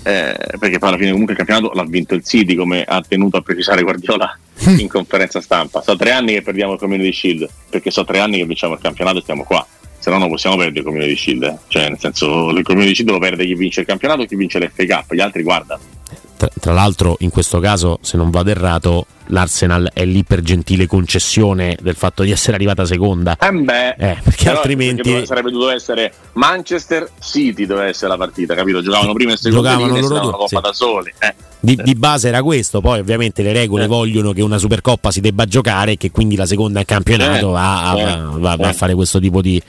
eh, 0.04 0.38
perché 0.58 0.80
poi 0.80 0.90
alla 0.90 0.98
fine 0.98 1.12
comunque 1.12 1.34
il 1.34 1.40
campionato 1.40 1.74
l'ha 1.76 1.84
vinto 1.84 2.16
il 2.16 2.24
City 2.24 2.56
come 2.56 2.84
ha 2.84 3.02
tenuto 3.06 3.38
a 3.38 3.42
precisare 3.42 3.82
Guardiola 3.84 4.38
in 4.78 4.88
conferenza 4.88 5.42
stampa. 5.42 5.82
So 5.82 5.96
tre 5.96 6.12
anni 6.12 6.34
che 6.34 6.42
perdiamo 6.42 6.74
il 6.74 6.80
Community 6.80 7.12
Shield, 7.12 7.50
perché 7.70 7.92
so 7.92 8.06
tre 8.06 8.20
anni 8.20 8.38
che 8.38 8.46
vinciamo 8.46 8.76
il 8.76 8.80
campionato 8.82 9.18
e 9.18 9.22
stiamo 9.22 9.44
qua. 9.44 9.66
Se 10.00 10.10
no 10.10 10.18
non 10.18 10.30
possiamo 10.30 10.56
perdere 10.56 10.80
il 10.80 10.86
Community 10.86 11.16
Shield. 11.16 11.44
eh. 11.44 11.58
Cioè, 11.68 11.90
nel 11.90 12.00
senso, 12.00 12.50
il 12.50 12.64
Community 12.64 12.94
Shield 12.96 13.12
lo 13.12 13.20
perde 13.20 13.46
chi 13.46 13.54
vince 13.54 13.82
il 13.82 13.86
campionato 13.86 14.22
e 14.22 14.28
chi 14.28 14.36
vince 14.36 14.60
Cup, 14.88 15.14
gli 15.14 15.20
altri 15.20 15.44
guarda. 15.44 15.80
Tra, 16.38 16.50
tra 16.60 16.74
l'altro, 16.74 17.18
in 17.20 17.30
questo 17.30 17.60
caso, 17.60 18.00
se 18.02 18.16
non 18.16 18.30
vado 18.30 18.50
errato, 18.50 19.06
l'Arsenal 19.32 19.90
è 19.94 20.06
lì 20.06 20.24
per 20.24 20.42
gentile 20.42 20.86
concessione 20.88 21.78
del 21.82 21.96
fatto 21.96 22.24
di 22.24 22.32
essere 22.32 22.56
arrivata 22.56 22.86
seconda. 22.86 23.38
Eh 23.40 23.52
beh, 23.52 23.90
Eh, 23.98 24.18
perché 24.24 24.50
altrimenti- 24.50 25.10
perché 25.12 25.26
sarebbe 25.26 25.52
dovuto 25.52 25.72
essere 25.72 26.14
Manchester 26.34 27.10
City 27.20 27.66
doveva 27.66 27.88
essere 27.88 28.10
la 28.10 28.18
partita, 28.18 28.56
capito? 28.56 28.82
Giocavano 28.82 29.14
prima 29.14 29.34
e 29.34 29.38
seconda 29.38 29.72
Giocavano 29.74 30.00
loro 30.00 30.14
una 30.14 30.20
due, 30.22 30.32
coppa 30.32 30.60
da 30.60 30.74
soli. 30.74 31.14
Eh. 31.20 31.34
Di, 31.62 31.76
di 31.76 31.94
base 31.96 32.30
era 32.30 32.42
questo, 32.42 32.80
poi 32.80 33.00
ovviamente 33.00 33.44
le 33.44 33.52
regole 33.52 33.84
Eh. 33.84 33.88
vogliono 33.88 34.32
che 34.32 34.42
una 34.42 34.58
Supercoppa 34.58 35.12
si 35.12 35.20
debba 35.20 35.44
giocare 35.46 35.92
e 35.92 35.98
che 35.98 36.10
quindi 36.10 36.38
la 36.38 36.46
seconda 36.46 36.80
in 36.80 36.86
campionato 36.86 37.50
Eh, 37.50 37.52
va, 37.52 37.90
a- 37.90 38.00
eh, 38.00 38.04
va- 38.16 38.38
va- 38.38 38.56
va 38.56 38.68
a 38.68 38.70
eh. 38.70 38.74
fare 38.74 38.94
questo 38.96 39.20
tipo 39.20 39.42
di, 39.42 39.62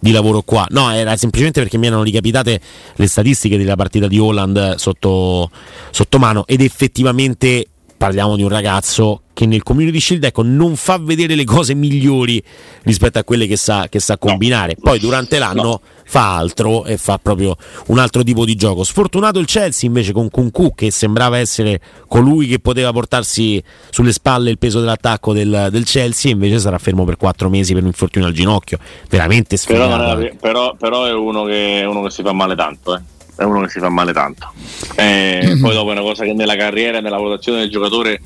di 0.00 0.10
lavoro 0.10 0.40
qua. 0.40 0.66
No, 0.70 0.90
era 0.90 1.14
semplicemente 1.16 1.60
perché 1.60 1.76
mi 1.76 1.86
erano 1.88 2.02
ricapitate 2.02 2.58
le 2.94 3.06
statistiche 3.06 3.58
della 3.58 3.76
partita 3.76 4.06
di 4.08 4.18
Holland 4.18 4.76
sotto, 4.76 5.50
sotto 5.90 6.18
mano 6.18 6.44
ed 6.46 6.62
effettivamente 6.62 7.66
parliamo 8.04 8.36
di 8.36 8.42
un 8.42 8.50
ragazzo 8.50 9.22
che 9.32 9.46
nel 9.46 9.62
Community 9.62 9.98
Shield 9.98 10.24
ecco, 10.24 10.42
non 10.42 10.76
fa 10.76 10.98
vedere 10.98 11.34
le 11.34 11.44
cose 11.44 11.72
migliori 11.74 12.40
rispetto 12.82 13.18
a 13.18 13.24
quelle 13.24 13.46
che 13.46 13.56
sa, 13.56 13.86
che 13.88 13.98
sa 13.98 14.18
combinare. 14.18 14.76
Poi 14.78 14.98
durante 14.98 15.38
l'anno 15.38 15.62
No. 15.62 15.80
fa 16.04 16.36
altro 16.36 16.84
e 16.84 16.98
fa 16.98 17.18
proprio 17.18 17.56
un 17.86 17.98
altro 17.98 18.22
tipo 18.22 18.44
di 18.44 18.54
gioco. 18.56 18.84
Sfortunato 18.84 19.38
il 19.38 19.46
Chelsea 19.46 19.88
invece 19.88 20.12
con 20.12 20.28
Kunku 20.28 20.74
che 20.74 20.90
sembrava 20.90 21.38
essere 21.38 21.80
colui 22.06 22.46
che 22.46 22.58
poteva 22.60 22.92
portarsi 22.92 23.60
sulle 23.88 24.12
spalle 24.12 24.50
il 24.50 24.58
peso 24.58 24.80
dell'attacco 24.80 25.32
del, 25.32 25.68
del 25.70 25.84
Chelsea 25.84 26.30
invece 26.30 26.58
sarà 26.58 26.76
fermo 26.78 27.04
per 27.04 27.16
quattro 27.16 27.48
mesi 27.48 27.72
per 27.72 27.80
un 27.82 27.88
infortunio 27.88 28.28
al 28.28 28.34
ginocchio. 28.34 28.76
Veramente 29.08 29.56
Però, 29.66 29.84
sfigato. 29.88 30.18
era- 30.20 30.34
però- 30.38 30.76
però 30.78 31.04
è 31.06 31.12
uno 31.14 31.44
che, 31.44 31.80
è 31.80 31.84
uno 31.86 32.02
che 32.02 32.10
si 32.10 32.22
fa 32.22 32.32
male 32.34 32.54
tanto, 32.54 32.94
eh. 32.96 33.00
È 33.36 33.42
uno 33.42 33.60
che 33.62 33.68
si 33.68 33.78
fa 33.78 33.88
male 33.88 34.12
tanto. 34.12 34.52
Eh, 34.96 35.56
Poi 35.60 35.72
dopo 35.74 35.88
è 35.88 35.92
una 35.92 36.00
cosa 36.02 36.24
che 36.24 36.32
nella 36.32 36.56
carriera, 36.56 37.00
nella 37.00 37.16
valutazione 37.16 37.60
del 37.60 37.70
giocatore, 37.70 38.20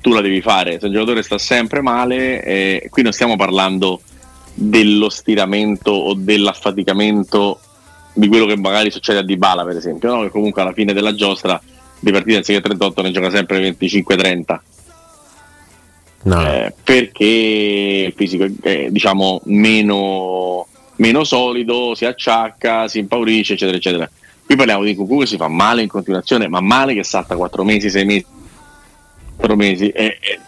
tu 0.00 0.12
la 0.12 0.20
devi 0.20 0.40
fare. 0.40 0.78
Se 0.80 0.86
il 0.86 0.92
giocatore 0.92 1.22
sta 1.22 1.38
sempre 1.38 1.80
male, 1.82 2.42
eh, 2.42 2.88
qui 2.90 3.02
non 3.02 3.12
stiamo 3.12 3.36
parlando 3.36 4.00
dello 4.54 5.08
stiramento 5.08 5.90
o 5.90 6.14
dell'affaticamento 6.14 7.60
di 8.14 8.28
quello 8.28 8.46
che 8.46 8.56
magari 8.56 8.90
succede 8.90 9.18
a 9.18 9.22
Dybala, 9.22 9.64
per 9.64 9.76
esempio, 9.76 10.14
no? 10.14 10.22
che 10.22 10.30
comunque 10.30 10.62
alla 10.62 10.72
fine 10.72 10.92
della 10.92 11.14
giostra 11.14 11.60
di 11.98 12.12
partita 12.12 12.36
anziché 12.38 12.60
38 12.60 13.02
ne 13.02 13.10
gioca 13.10 13.30
sempre 13.30 13.60
25-30 13.78 14.58
No, 16.24 16.36
no. 16.36 16.46
eh, 16.46 16.74
perché 16.82 17.24
il 18.06 18.12
fisico 18.16 18.46
è 18.62 18.88
diciamo 18.90 19.40
meno, 19.44 20.66
meno 20.96 21.22
solido, 21.24 21.94
si 21.94 22.06
acciacca, 22.06 22.88
si 22.88 23.00
impaurisce, 23.00 23.54
eccetera, 23.54 23.76
eccetera. 23.76 24.10
Qui 24.46 24.56
parliamo 24.56 24.84
di 24.84 24.94
Cucù 24.94 25.20
che 25.20 25.26
si 25.26 25.36
fa 25.36 25.48
male 25.48 25.82
in 25.82 25.88
continuazione, 25.88 26.48
ma 26.48 26.60
male 26.60 26.94
che 26.94 27.02
salta 27.04 27.34
4 27.36 27.64
mesi, 27.64 27.88
6 27.90 28.04
mesi, 28.04 28.24
4 29.36 29.56
mesi. 29.56 29.88
E, 29.88 30.18
e 30.20 30.38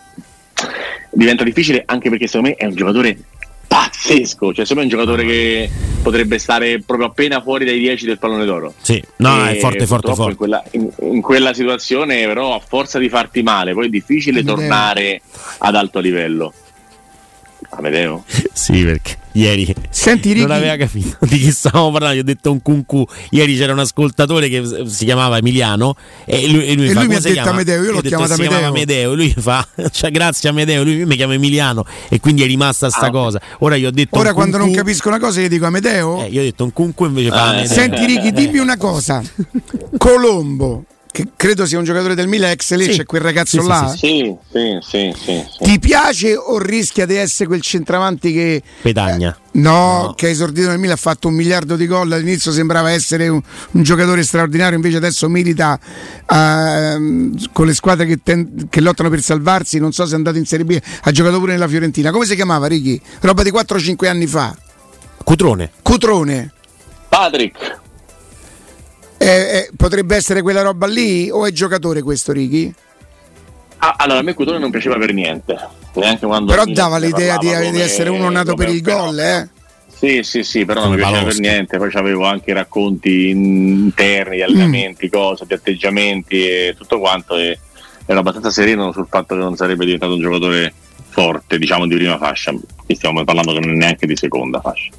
diventa 1.11 1.45
difficile 1.45 1.83
anche 1.87 2.11
perché 2.11 2.27
secondo 2.27 2.49
me 2.49 2.55
è 2.57 2.67
un 2.67 2.75
giocatore 2.75 3.19
pazzesco, 3.67 4.53
cioè 4.55 4.65
secondo 4.65 4.75
me 4.75 4.81
è 4.81 4.83
un 4.85 4.89
giocatore 4.89 5.25
che 5.25 5.71
potrebbe 6.03 6.39
stare 6.39 6.81
proprio 6.83 7.09
appena 7.09 7.41
fuori 7.41 7.65
dai 7.65 7.79
10 7.79 8.05
del 8.07 8.19
pallone 8.19 8.45
d'oro. 8.45 8.75
Sì, 8.81 9.03
no, 9.17 9.49
E 9.49 9.57
è 9.57 9.59
forte, 9.59 9.87
forte, 9.87 10.15
forte. 10.15 10.31
In 10.31 10.37
quella, 10.37 10.65
in- 10.73 10.93
in 11.01 11.21
quella 11.23 11.53
situazione, 11.53 12.25
però, 12.27 12.55
a 12.55 12.61
forza 12.61 12.99
di 12.99 13.09
farti 13.09 13.43
male, 13.43 13.73
poi 13.73 13.87
è 13.87 13.91
difficile 13.91 14.45
tornare 14.45 15.21
ad 15.59 15.75
alto 15.75 15.99
livello. 16.01 16.53
Amedeo? 17.71 18.25
Sì, 18.57 18.83
perché 18.85 19.17
ieri 19.33 19.73
Senti, 19.91 20.31
Ricky- 20.33 20.47
non 20.47 20.57
aveva 20.57 20.77
capito 20.77 21.19
di 21.29 21.39
chi 21.39 21.51
stavamo 21.53 21.91
parlando. 21.93 22.17
Gli 22.17 22.21
ho 22.21 22.25
detto 22.25 22.51
un 22.51 22.63
cuncu. 22.63 23.05
Ieri 23.31 23.55
c'era 23.57 23.73
un 23.73 23.79
ascoltatore 23.81 24.49
che 24.49 24.63
si 24.87 25.05
chiamava 25.05 25.37
Emiliano 25.37 25.95
e 26.25 26.49
lui, 26.49 26.67
e 26.67 26.75
lui 26.75 26.89
E 26.89 26.93
fa, 26.93 27.01
lui 27.01 27.09
mi 27.09 27.15
"Come 27.15 27.17
ha 27.17 27.21
detto 27.21 27.33
chiama?" 27.35 27.51
Amedeo, 27.51 27.83
io 27.83 27.91
l'ho 27.93 27.97
detto, 28.01 28.09
chiamato 28.09 28.35
"Si 28.35 28.41
chiamava 28.41 28.67
Amedeo." 28.67 29.11
Amedeo. 29.11 29.13
E 29.13 29.15
lui 29.17 29.35
fa, 29.37 29.69
cioè, 29.93 30.11
grazie 30.11 30.49
Amedeo. 30.49 30.83
Lui 30.83 31.05
mi 31.05 31.17
chiama 31.17 31.35
Emiliano 31.35 31.85
e 32.09 32.19
quindi 32.19 32.43
è 32.43 32.47
rimasta 32.47 32.89
sta 32.89 33.07
Ah. 33.07 33.11
cosa. 33.11 33.41
Ora 33.59 33.77
gli 33.77 33.85
ho 33.85 33.91
detto. 33.91 34.19
Ora 34.19 34.33
quando 34.33 34.57
non 34.57 34.67
cuncu, 34.69 34.83
capisco 34.83 35.09
una 35.09 35.19
cosa 35.21 35.41
gli 35.41 35.49
dico 35.49 35.67
Amedeo. 35.67 36.25
eh, 36.25 36.29
io 36.29 36.41
ho 36.41 36.45
detto 36.45 36.65
un 36.65 36.73
cuncu 36.73 37.05
invece 37.05 37.29
fa 37.29 37.43
Ah, 37.45 37.49
Amedeo. 37.51 37.73
Senti 37.73 38.05
Ricky, 38.07 38.33
dimmi 38.33 38.59
una 38.59 38.77
cosa. 38.79 39.23
Colombo, 39.99 40.85
che 41.17 41.29
credo 41.35 41.65
sia 41.65 41.79
un 41.79 41.85
giocatore 41.85 42.15
del 42.15 42.29
Milan 42.29 42.51
ex 42.51 42.75
Lecce, 42.75 42.93
Sì. 42.93 43.05
quel 43.05 43.23
ragazzo 43.23 43.63
Sì, 43.63 43.67
là. 43.67 43.95
sì, 43.97 43.97
Sì, 43.97 44.37
sì, 44.53 44.79
sì, 44.83 45.15
sì. 45.17 45.45
sì. 45.51 45.65
Ti 45.65 45.79
piace 45.79 46.37
o 46.37 46.59
rischia 46.59 47.07
di 47.07 47.15
essere 47.17 47.49
quel 47.49 47.63
centravanti 47.63 48.35
che 48.35 48.63
Petagna. 48.83 49.35
No, 49.53 50.03
No. 50.03 50.13
che 50.15 50.27
ha 50.27 50.29
esordito 50.29 50.69
nel 50.69 50.79
Milan, 50.79 50.97
ha 50.97 50.99
fatto 51.01 51.29
un 51.29 51.35
miliardo 51.35 51.77
di 51.77 51.87
gol. 51.87 52.13
All'inizio 52.13 52.53
sembrava 52.53 52.91
essere 52.91 53.29
un, 53.29 53.41
un 53.71 53.83
giocatore 53.83 54.23
straordinario, 54.25 54.77
invece 54.77 54.99
adesso 54.99 55.27
milita 55.31 55.81
ehm, 56.29 57.51
con 57.53 57.65
le 57.65 57.73
squadre 57.75 58.05
che, 58.05 58.19
ten- 58.23 58.67
che 58.69 58.83
lottano 58.83 59.09
per 59.09 59.23
salvarsi. 59.23 59.79
Non 59.79 59.93
so 59.93 60.05
se 60.05 60.13
è 60.13 60.17
andato 60.17 60.37
in 60.37 60.45
Serie 60.45 60.67
B, 60.67 60.79
ha 61.03 61.11
giocato 61.11 61.39
pure 61.39 61.53
nella 61.53 61.69
Fiorentina. 61.69 62.11
Come 62.11 62.27
si 62.27 62.35
chiamava 62.35 62.67
Ricky? 62.67 63.01
Roba 63.21 63.43
di 63.43 63.51
4-5 63.51 64.07
anni 64.07 64.27
fa. 64.27 64.55
Cutrone. 65.25 65.71
Cutrone. 65.81 66.53
Patrick, 67.09 67.81
Eh, 69.27 69.31
eh, 69.31 69.71
potrebbe 69.77 70.15
essere 70.15 70.41
quella 70.41 70.63
roba 70.63 70.87
lì 70.87 71.29
o 71.31 71.47
è 71.47 71.51
giocatore 71.51 72.01
questo 72.01 72.31
Ricky? 72.31 72.73
ah, 73.79 73.95
allora 73.99 74.21
a 74.21 74.23
me 74.23 74.35
Cutone 74.35 74.59
non 74.59 74.71
piaceva 74.71 74.97
per 74.99 75.13
niente, 75.13 75.59
neanche 75.95 76.27
quando 76.27 76.53
Però 76.53 76.65
dava 76.65 76.99
l'idea 76.99 77.37
di, 77.37 77.49
di 77.73 77.81
essere 77.81 78.09
uno 78.09 78.31
nato 78.31 78.55
per 78.55 78.69
il 78.69 78.81
gol, 78.83 79.19
eh? 79.19 79.49
Sì, 79.89 80.23
sì, 80.23 80.45
sì, 80.45 80.65
però 80.65 80.83
non 80.83 80.91
mi 80.91 80.97
piaceva 80.97 81.25
per 81.25 81.39
niente. 81.41 81.79
Poi 81.79 81.91
avevo 81.95 82.25
anche 82.25 82.53
racconti 82.53 83.31
interni 83.31 84.37
di 84.37 84.43
allenamenti, 84.43 85.09
cose, 85.09 85.45
di 85.47 85.55
atteggiamenti 85.55 86.47
e 86.47 86.75
tutto 86.79 86.99
quanto. 87.01 87.35
E 87.37 87.59
ero 88.05 88.19
abbastanza 88.21 88.51
sereno 88.51 88.93
sul 88.93 89.07
fatto 89.09 89.35
che 89.35 89.41
non 89.41 89.57
sarebbe 89.57 89.87
diventato 89.87 90.13
un 90.13 90.21
giocatore 90.21 90.73
forte, 91.09 91.59
diciamo 91.59 91.87
di 91.87 91.97
prima 91.97 92.19
fascia. 92.19 92.53
Qui 92.53 92.95
stiamo 92.95 93.25
parlando 93.25 93.55
che 93.55 93.61
non 93.61 93.71
è 93.71 93.77
neanche 93.77 94.07
di 94.07 94.17
seconda 94.17 94.61
fascia. 94.61 94.93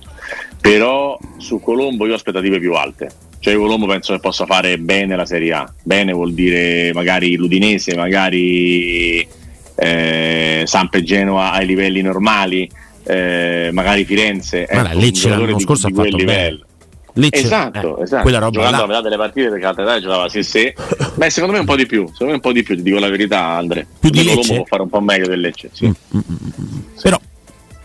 Però 0.60 1.18
su 1.38 1.62
Colombo 1.62 2.06
io 2.08 2.14
ho 2.14 2.16
aspettative 2.16 2.60
più 2.60 2.74
alte. 2.74 3.26
Cioè 3.40 3.54
io 3.54 3.60
Colombo 3.60 3.86
penso 3.86 4.14
che 4.14 4.20
possa 4.20 4.46
fare 4.46 4.78
bene 4.78 5.16
la 5.16 5.26
Serie 5.26 5.54
A. 5.54 5.74
Bene 5.84 6.12
vuol 6.12 6.34
dire 6.34 6.92
magari 6.94 7.36
l'Udinese, 7.36 7.96
magari 7.96 9.28
eh, 9.76 10.64
Samp 10.66 10.96
e 10.96 11.04
Genoa 11.04 11.52
ai 11.52 11.66
livelli 11.66 12.02
normali, 12.02 12.70
eh, 13.04 13.70
magari 13.72 14.06
Firenze. 14.06 14.68
Ma 14.72 14.80
ecco, 14.80 14.88
la 14.88 14.94
Lecce 14.94 15.30
l'anno 15.30 15.60
scorso 15.60 15.88
ha 15.88 15.92
fatto 15.94 16.18
livello. 16.18 16.66
Lecce, 17.14 17.42
Esatto, 17.42 17.98
eh, 17.98 18.04
esatto. 18.04 18.22
Quella 18.22 18.38
roba 18.38 18.52
Giocando 18.52 18.78
là. 18.78 18.84
a 18.84 18.88
metà 18.88 19.02
delle 19.02 19.18
partite 19.18 19.50
perché 19.50 19.66
altre 19.66 19.84
età 19.84 20.00
giocava 20.00 20.30
sì 20.30 20.44
sì. 20.44 20.72
Beh, 21.16 21.30
secondo 21.30 21.56
me 21.56 21.62
un 21.62 21.66
po' 21.66 21.76
di 21.76 21.86
più, 21.88 22.06
secondo 22.12 22.26
me 22.26 22.34
un 22.34 22.40
po' 22.42 22.52
di 22.52 22.64
più, 22.64 22.76
ti 22.76 22.84
dico 22.84 23.00
la 23.00 23.10
verità, 23.10 23.44
Andre. 23.44 23.88
Più 24.00 24.10
di 24.10 24.20
Colombo 24.20 24.42
Lecce? 24.42 24.56
può 24.56 24.66
fare 24.66 24.82
un 24.84 24.90
po' 24.90 25.02
meglio 25.02 25.28
del 25.28 25.40
Lecce, 25.40 25.70
sì. 25.74 25.88
Mm, 25.88 25.92
mm, 26.16 26.20
mm, 26.20 26.36
mm. 26.62 26.80
Però, 27.02 27.20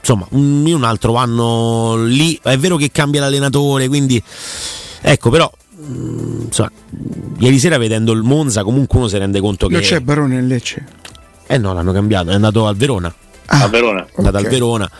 insomma, 0.01 0.27
un, 0.31 0.65
un 0.67 0.85
altro 0.85 1.15
anno 1.15 2.05
lì. 2.05 2.39
È 2.43 2.57
vero 2.59 2.77
che 2.77 2.91
cambia 2.93 3.21
l'allenatore, 3.21 3.89
quindi 3.89 4.23
ecco, 5.03 5.31
però. 5.31 5.51
mm, 5.85 6.41
Insomma, 6.47 6.71
ieri 7.39 7.59
sera 7.59 7.77
vedendo 7.79 8.13
il 8.13 8.23
Monza, 8.23 8.63
comunque 8.63 8.99
uno 8.99 9.09
si 9.09 9.19
rende 9.19 9.41
conto 9.41 9.67
che. 9.67 9.75
Non 9.75 9.83
c'è 9.83 10.01
Barone 10.01 10.35
nel 10.37 10.47
Lecce. 10.47 10.85
Eh 11.47 11.59
no, 11.59 11.73
l'hanno 11.75 11.93
cambiato, 11.93 12.31
è 12.31 12.35
andato 12.35 12.67
al 12.67 12.77
Verona. 12.77 13.13
Ah, 13.47 13.65
A 13.65 13.69
Verona. 13.69 14.07
È 14.07 14.11
andato 14.17 14.39
ok. 14.39 14.45
al 14.45 14.51
Verona. 14.51 14.91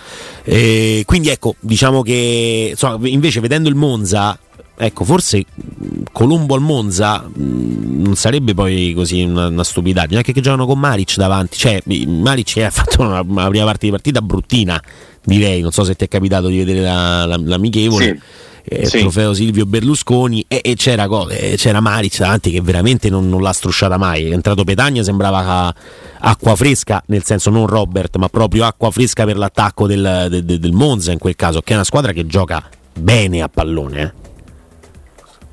E 0.45 1.03
quindi 1.07 1.29
ecco, 1.31 1.55
diciamo 1.61 2.03
che 2.03 2.69
insomma, 2.71 3.09
invece 3.09 3.41
vedendo 3.41 3.69
il 3.69 3.75
Monza, 3.77 4.37
ecco, 4.77 5.05
forse 5.05 5.45
mh, 5.55 6.03
Colombo 6.13 6.55
al 6.55 6.61
Monza 6.61 7.21
mh, 7.33 8.03
non 8.03 8.17
sarebbe 8.17 8.53
poi 8.53 8.93
così 8.95 9.23
una, 9.23 9.47
una 9.47 9.65
stupidaggine, 9.65 10.17
anche 10.19 10.33
che 10.33 10.41
giocano 10.41 10.67
con 10.67 10.79
Maric 10.79 11.17
davanti, 11.17 11.57
cioè 11.57 11.81
Maric 11.87 12.57
ha 12.59 12.71
fatto 12.71 13.03
una, 13.03 13.21
una 13.27 13.49
prima 13.49 13.65
parte 13.65 13.87
di 13.87 13.93
partita 13.93 14.21
bruttina, 14.21 14.83
direi, 15.25 15.61
non 15.63 15.71
so 15.71 15.85
se 15.85 15.95
ti 15.95 16.05
è 16.05 16.09
capitato 16.09 16.49
di 16.49 16.59
vedere 16.59 16.81
la- 16.81 17.25
la- 17.25 17.41
l'amichevole. 17.41 18.21
Eh, 18.65 18.87
Sì. 18.87 19.01
trofeo 19.01 19.35
Silvio 19.35 19.67
Berlusconi 19.67 20.45
e, 20.47 20.61
e 20.63 20.77
c'era, 20.77 21.09
eh, 21.31 21.55
c'era 21.57 21.81
Maric 21.81 22.19
davanti 22.19 22.53
che 22.53 22.61
veramente 22.61 23.11
non, 23.11 23.29
non 23.29 23.43
l'ha 23.43 23.53
strusciata 23.53 23.97
mai 23.97 24.29
è 24.29 24.33
entrato 24.33 24.63
Petagna 24.63 25.03
sembrava 25.03 25.39
ah, 25.39 25.75
acqua 26.21 26.55
fresca 26.55 27.03
nel 27.07 27.25
senso 27.25 27.51
non 27.51 27.67
Robert 27.67 28.17
ma 28.19 28.29
proprio 28.29 28.65
acqua 28.65 28.93
fresca 28.93 29.25
per 29.25 29.37
l'attacco 29.37 29.89
del, 29.89 30.29
de- 30.31 30.45
de- 30.45 30.59
del 30.61 30.73
Monza 30.73 31.11
in 31.11 31.19
quel 31.19 31.35
caso 31.35 31.61
che 31.61 31.73
è 31.73 31.75
una 31.75 31.85
squadra 31.85 32.13
che 32.13 32.25
gioca 32.25 32.63
bene 32.95 33.43
a 33.43 33.49
pallone 33.49 34.01
eh. 34.01 34.21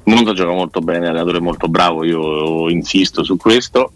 Monza 0.04 0.34
gioca 0.34 0.52
molto 0.52 0.80
bene, 0.80 1.06
l'allenatore 1.06 1.38
è 1.38 1.42
molto 1.42 1.68
bravo, 1.68 2.04
io 2.04 2.68
insisto 2.70 3.24
su 3.24 3.38
questo. 3.38 3.92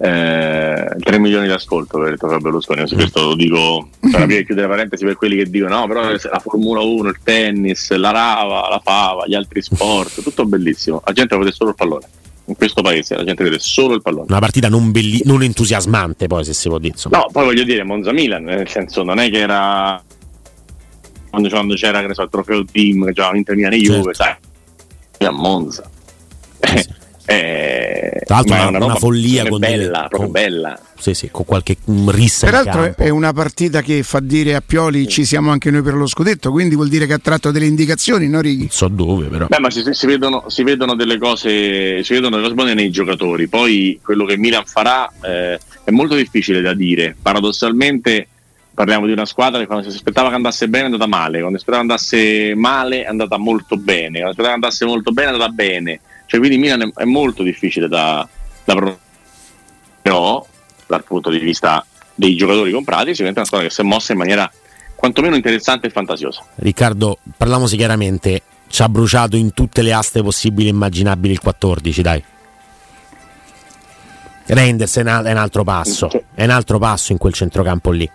Eh, 0.00 0.96
3 1.00 1.18
milioni 1.18 1.46
di 1.48 1.52
ascolto 1.52 1.98
per 1.98 2.12
il 2.12 2.18
trofeo 2.18 2.38
Berlusconi, 2.38 2.86
su 2.86 2.94
questo 2.94 3.20
lo 3.30 3.34
dico 3.34 3.88
per 3.98 4.20
aprire 4.22 4.40
e 4.40 4.44
chiudere 4.44 4.68
parentesi 4.68 5.04
per 5.04 5.16
quelli 5.16 5.36
che 5.36 5.50
dicono 5.50 5.80
no, 5.80 5.86
però 5.88 6.08
la 6.08 6.38
Formula 6.38 6.80
1, 6.80 7.08
il 7.08 7.18
tennis, 7.22 7.90
la 7.94 8.10
rava, 8.12 8.68
la 8.68 8.80
fava, 8.82 9.26
gli 9.26 9.34
altri 9.34 9.60
sport, 9.60 10.22
tutto 10.22 10.44
bellissimo, 10.44 11.02
la 11.04 11.12
gente 11.12 11.34
vuole 11.34 11.50
solo 11.50 11.70
il 11.70 11.76
pallone. 11.76 12.06
in 12.44 12.54
questo 12.56 12.80
paese 12.80 13.16
la 13.16 13.24
gente 13.24 13.42
vede 13.42 13.58
solo 13.58 13.94
il 13.94 14.02
pallone. 14.02 14.26
Una 14.28 14.38
partita 14.38 14.68
non, 14.68 14.92
belli- 14.92 15.22
non 15.24 15.42
entusiasmante, 15.42 16.28
poi 16.28 16.44
se 16.44 16.52
si 16.54 16.68
può 16.68 16.78
dire. 16.78 16.92
Insomma. 16.92 17.18
No, 17.18 17.26
poi 17.32 17.44
voglio 17.46 17.64
dire 17.64 17.82
Monza 17.82 18.12
Milan, 18.12 18.44
nel 18.44 18.68
senso 18.68 19.02
non 19.02 19.18
è 19.18 19.28
che 19.30 19.38
era 19.38 20.00
quando, 21.28 21.48
quando 21.48 21.74
c'era 21.74 22.00
che 22.00 22.06
ne 22.06 22.14
so, 22.14 22.22
il 22.22 22.30
trofeo 22.30 22.64
team 22.64 23.04
che 23.04 23.12
giocava 23.12 23.36
Inter 23.36 23.56
Milan 23.56 23.72
e 23.72 23.78
Juve, 23.78 24.14
Certo. 24.14 24.48
sai, 25.18 25.26
a 25.26 25.30
Monza. 25.32 25.90
Eh, 26.60 26.86
Tra 27.28 28.36
l'altro 28.36 28.54
è 28.54 28.64
una, 28.66 28.78
roba 28.78 28.94
follia 28.94 29.46
con 29.46 29.58
bella, 29.58 29.76
delle- 29.76 29.90
proprio 29.90 30.20
con- 30.20 30.30
bella. 30.30 30.80
Sì, 30.98 31.14
sì, 31.14 31.30
con 31.30 31.44
qualche 31.44 31.76
rissa 32.08 32.46
Peraltro 32.46 32.96
è 32.96 33.08
una 33.08 33.32
partita 33.32 33.82
che 33.82 34.02
fa 34.02 34.20
dire 34.20 34.54
a 34.54 34.62
Pioli 34.64 35.06
ci 35.06 35.24
siamo 35.24 35.50
anche 35.50 35.70
noi 35.70 35.82
per 35.82 35.94
lo 35.94 36.06
scudetto, 36.06 36.50
quindi 36.50 36.74
vuol 36.74 36.88
dire 36.88 37.06
che 37.06 37.12
ha 37.12 37.18
tratto 37.18 37.50
delle 37.50 37.66
indicazioni, 37.66 38.28
no 38.28 38.40
Righi? 38.40 38.62
Non 38.62 38.70
so 38.70 38.88
dove, 38.88 39.26
però. 39.26 39.46
Beh, 39.46 39.60
ma 39.60 39.70
si, 39.70 39.82
si 39.90 40.06
vedono, 40.06 40.44
si 40.48 40.62
vedono 40.62 40.94
delle 40.94 41.18
cose, 41.18 42.02
si 42.02 42.12
vedono 42.14 42.30
delle 42.30 42.42
cose 42.42 42.54
buone 42.54 42.74
nei 42.74 42.90
giocatori. 42.90 43.46
Poi 43.46 44.00
quello 44.02 44.24
che 44.24 44.36
Milan 44.36 44.64
farà 44.64 45.10
eh, 45.22 45.58
è 45.84 45.90
molto 45.90 46.14
difficile 46.14 46.60
da 46.60 46.74
dire. 46.74 47.14
Paradossalmente 47.20 48.28
parliamo 48.74 49.06
di 49.06 49.12
una 49.12 49.26
squadra 49.26 49.58
che 49.58 49.66
quando 49.66 49.88
si 49.90 49.96
aspettava 49.96 50.28
che 50.28 50.36
andasse 50.36 50.68
bene 50.68 50.84
è 50.84 50.90
andata 50.90 51.06
male, 51.06 51.40
quando 51.40 51.58
si 51.58 51.64
aspettava 51.64 51.84
che 51.84 51.90
andasse 51.90 52.54
male 52.54 53.02
è 53.04 53.08
andata 53.08 53.36
molto 53.36 53.76
bene, 53.76 54.20
quando 54.20 54.34
si 54.34 54.40
aspettava 54.40 54.48
che 54.48 54.54
andasse 54.54 54.84
molto 54.84 55.12
bene 55.12 55.30
è 55.30 55.32
andata 55.32 55.50
bene. 55.50 56.00
Cioè, 56.28 56.40
quindi 56.40 56.58
Milan 56.58 56.92
è, 56.94 57.04
molto 57.04 57.42
difficile 57.42 57.88
da, 57.88 58.28
da 58.62 58.96
però 60.02 60.46
dal 60.86 61.02
punto 61.02 61.30
di 61.30 61.38
vista 61.38 61.84
dei 62.14 62.36
giocatori 62.36 62.70
comprati 62.70 63.14
si 63.14 63.22
diventa 63.22 63.40
una 63.40 63.46
squadra 63.46 63.66
che 63.66 63.72
si 63.72 63.80
è 63.80 63.84
mossa 63.84 64.12
in 64.12 64.18
maniera 64.18 64.50
quantomeno 64.94 65.36
interessante 65.36 65.86
e 65.86 65.90
fantasiosa. 65.90 66.44
Riccardo, 66.56 67.16
parliamoci 67.34 67.78
chiaramente. 67.78 68.42
Ci 68.68 68.82
ha 68.82 68.90
bruciato 68.90 69.36
in 69.36 69.54
tutte 69.54 69.80
le 69.80 69.94
aste 69.94 70.22
possibili 70.22 70.68
e 70.68 70.72
immaginabili 70.72 71.32
il 71.32 71.40
14, 71.40 72.02
dai. 72.02 72.22
Reinders 74.44 74.96
è, 74.98 75.00
un 75.00 75.08
altro 75.08 75.64
passo. 75.64 76.10
È 76.34 76.44
un 76.44 76.50
altro 76.50 76.78
passo 76.78 77.12
in 77.12 77.18
quel 77.18 77.32
centrocampo 77.32 77.90
lì. 77.90 78.10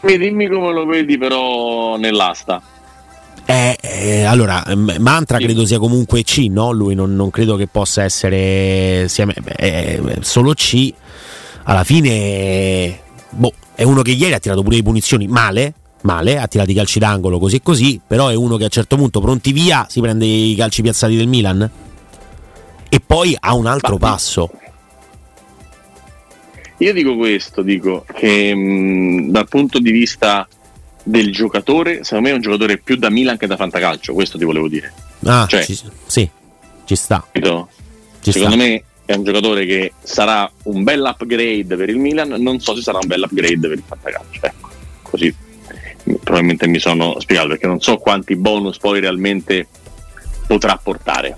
Mi 0.00 0.18
dimmi 0.18 0.48
come 0.48 0.72
lo 0.72 0.84
vedi 0.84 1.16
però 1.16 1.96
nell'asta. 1.96 2.60
Eh, 3.44 3.76
eh, 3.80 4.22
allora, 4.24 4.64
Mantra 4.98 5.38
credo 5.38 5.66
sia 5.66 5.78
comunque 5.78 6.22
C, 6.22 6.46
no? 6.48 6.70
Lui 6.70 6.94
non, 6.94 7.14
non 7.14 7.30
credo 7.30 7.56
che 7.56 7.66
possa 7.66 8.02
essere 8.02 9.06
sia- 9.08 9.26
eh, 9.56 10.00
eh, 10.04 10.16
solo 10.20 10.54
C. 10.54 10.92
Alla 11.64 11.84
fine, 11.84 13.00
boh, 13.30 13.52
è 13.74 13.82
uno 13.82 14.02
che 14.02 14.12
ieri 14.12 14.32
ha 14.32 14.38
tirato 14.38 14.62
pure 14.62 14.76
le 14.76 14.82
punizioni 14.82 15.26
male, 15.26 15.74
male, 16.02 16.38
ha 16.38 16.46
tirato 16.46 16.70
i 16.70 16.74
calci 16.74 16.98
d'angolo 16.98 17.38
così 17.38 17.56
e 17.56 17.62
così, 17.62 18.00
però 18.06 18.28
è 18.28 18.34
uno 18.34 18.56
che 18.56 18.62
a 18.62 18.66
un 18.66 18.72
certo 18.72 18.96
punto 18.96 19.20
pronti 19.20 19.52
via 19.52 19.86
si 19.88 20.00
prende 20.00 20.24
i 20.24 20.54
calci 20.56 20.82
piazzati 20.82 21.16
del 21.16 21.28
Milan 21.28 21.70
e 22.88 23.00
poi 23.00 23.36
ha 23.38 23.54
un 23.54 23.66
altro 23.66 23.96
passo. 23.98 24.50
Io 26.78 26.92
dico 26.92 27.16
questo, 27.16 27.62
dico 27.62 28.04
che 28.12 28.54
mh, 28.54 29.30
dal 29.30 29.48
punto 29.48 29.78
di 29.78 29.92
vista 29.92 30.48
del 31.04 31.32
giocatore, 31.32 32.04
secondo 32.04 32.24
me 32.28 32.30
è 32.30 32.36
un 32.36 32.42
giocatore 32.42 32.78
più 32.78 32.96
da 32.96 33.10
Milan 33.10 33.36
che 33.36 33.46
da 33.46 33.56
Fantacalcio, 33.56 34.12
questo 34.14 34.38
ti 34.38 34.44
volevo 34.44 34.68
dire. 34.68 34.92
Ah, 35.24 35.46
Cioè- 35.48 35.64
ci- 35.64 35.78
sì, 36.06 36.28
ci 36.84 36.96
sta. 36.96 37.26
Ci 37.32 38.30
Secondo 38.32 38.54
sta. 38.56 38.64
me 38.64 38.84
è 39.04 39.14
un 39.14 39.24
giocatore 39.24 39.66
che 39.66 39.92
sarà 40.02 40.50
un 40.64 40.82
bel 40.84 41.00
upgrade 41.00 41.76
per 41.76 41.88
il 41.88 41.98
Milan, 41.98 42.28
non 42.38 42.60
so 42.60 42.74
se 42.76 42.82
sarà 42.82 42.98
un 43.00 43.06
bel 43.08 43.22
upgrade 43.22 43.68
per 43.68 43.72
il 43.78 43.82
Fantacalcio. 43.86 44.40
Ecco, 44.42 44.68
così 45.02 45.34
probabilmente 46.22 46.66
mi 46.66 46.78
sono 46.80 47.18
spiegato 47.20 47.48
perché 47.48 47.66
non 47.66 47.80
so 47.80 47.96
quanti 47.98 48.34
bonus 48.36 48.78
poi 48.78 49.00
realmente 49.00 49.66
potrà 50.46 50.76
portare. 50.82 51.36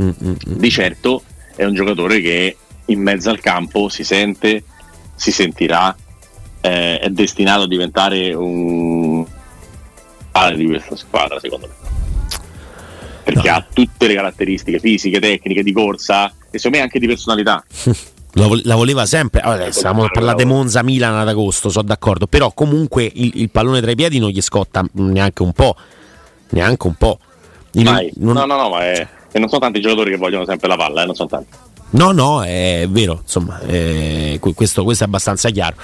Mm, 0.00 0.08
mm, 0.08 0.28
mm. 0.30 0.34
Di 0.44 0.70
certo 0.70 1.22
è 1.54 1.64
un 1.64 1.74
giocatore 1.74 2.20
che 2.20 2.56
in 2.86 3.00
mezzo 3.00 3.30
al 3.30 3.40
campo 3.40 3.88
si 3.88 4.04
sente, 4.04 4.62
si 5.14 5.32
sentirà, 5.32 5.96
eh, 6.66 6.98
è 6.98 7.08
destinato 7.10 7.62
a 7.62 7.66
diventare 7.68 8.32
un 8.34 9.24
padre 10.30 10.56
di 10.56 10.66
questa 10.66 10.96
squadra, 10.96 11.38
secondo 11.40 11.66
me. 11.68 11.74
Perché 13.24 13.48
No. 13.50 13.56
ha 13.56 13.66
tutte 13.72 14.06
le 14.06 14.14
caratteristiche 14.14 14.78
fisiche, 14.78 15.18
tecniche, 15.18 15.62
di 15.62 15.72
corsa 15.72 16.32
e 16.50 16.58
secondo 16.58 16.76
me 16.78 16.82
anche 16.84 16.98
di 16.98 17.06
personalità. 17.06 17.62
La, 18.36 18.46
vo- 18.48 18.60
la 18.64 18.74
voleva 18.74 19.06
sempre. 19.06 19.40
Allora, 19.40 19.72
stavamo 19.72 20.04
a 20.04 20.08
parlare 20.12 20.36
di 20.36 20.44
Monza 20.44 20.82
Milan 20.82 21.14
ad 21.14 21.26
agosto, 21.26 21.70
sono 21.70 21.86
d'accordo. 21.86 22.26
Però 22.26 22.52
comunque 22.52 23.10
il, 23.14 23.30
il 23.36 23.48
pallone 23.48 23.80
tra 23.80 23.90
i 23.90 23.94
piedi 23.94 24.18
non 24.18 24.28
gli 24.28 24.42
scotta 24.42 24.84
neanche 24.92 25.42
un 25.42 25.52
po'. 25.54 25.74
Neanche 26.50 26.86
un 26.86 26.94
po'. 26.96 27.18
Mai. 27.76 28.12
non- 28.16 28.34
No, 28.34 28.44
no, 28.44 28.56
no, 28.60 28.68
ma 28.68 28.80
è- 28.84 29.08
e 29.32 29.38
non 29.38 29.48
sono 29.48 29.62
tanti 29.62 29.80
giocatori 29.80 30.10
che 30.10 30.18
vogliono 30.18 30.44
sempre 30.44 30.68
la 30.68 30.76
palla, 30.76 31.02
eh, 31.02 31.06
non 31.06 31.14
sono 31.14 31.30
tanti. 31.30 31.56
No, 31.96 32.12
no, 32.12 32.44
è 32.44 32.86
vero, 32.90 33.20
insomma, 33.22 33.58
que- 33.58 34.38
questo, 34.54 34.84
questo 34.84 35.04
è 35.04 35.06
abbastanza 35.06 35.48
chiaro. 35.48 35.76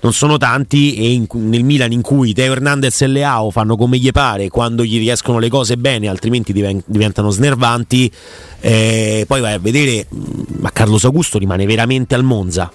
Non 0.00 0.14
sono 0.14 0.38
tanti 0.38 0.94
e 0.96 1.12
in- 1.12 1.26
nel 1.30 1.62
Milan 1.62 1.92
in 1.92 2.00
cui 2.00 2.32
Teo 2.32 2.52
Hernandez 2.52 3.02
e 3.02 3.06
Leao 3.06 3.50
fanno 3.50 3.76
come 3.76 3.98
gli 3.98 4.10
pare 4.10 4.48
quando 4.48 4.82
gli 4.82 4.96
riescono 4.98 5.38
le 5.38 5.50
cose 5.50 5.76
bene, 5.76 6.08
altrimenti 6.08 6.54
diven- 6.54 6.82
diventano 6.86 7.28
snervanti, 7.28 8.10
eh, 8.60 9.24
poi 9.28 9.40
vai 9.42 9.52
a 9.52 9.58
vedere, 9.58 10.06
mh, 10.08 10.20
ma 10.60 10.70
Carlos 10.72 11.04
Augusto 11.04 11.36
rimane 11.38 11.66
veramente 11.66 12.14
al 12.14 12.24
Monza. 12.24 12.72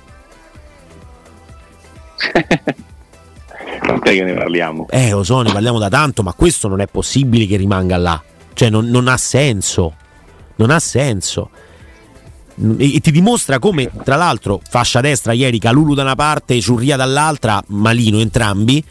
Tant'è 3.82 4.12
che 4.14 4.24
ne 4.24 4.34
parliamo. 4.34 4.86
Eh, 4.92 5.10
lo 5.10 5.24
so, 5.24 5.42
ne 5.42 5.52
parliamo 5.52 5.80
da 5.80 5.90
tanto, 5.90 6.22
ma 6.22 6.34
questo 6.34 6.68
non 6.68 6.80
è 6.80 6.88
possibile 6.88 7.48
che 7.48 7.58
rimanga 7.58 7.98
là. 7.98 8.22
Cioè, 8.54 8.70
non, 8.70 8.86
non 8.88 9.08
ha 9.08 9.18
senso. 9.18 9.96
Non 10.58 10.70
ha 10.70 10.80
senso. 10.80 11.50
E, 12.78 13.00
ti 13.00 13.12
dimostra 13.12 13.60
come, 13.60 13.89
tra 14.04 14.16
l'altro, 14.16 14.62
fascia 14.68 15.02
destra 15.02 15.34
ieri, 15.34 15.60
Calulu 15.60 15.94
da 15.94 16.04
una 16.04 16.16
parte 16.16 16.56
e 16.56 16.62
Ciurria 16.62 16.96
dall'altra, 16.96 17.63
malino 17.68 18.20
entrambi. 18.20 18.84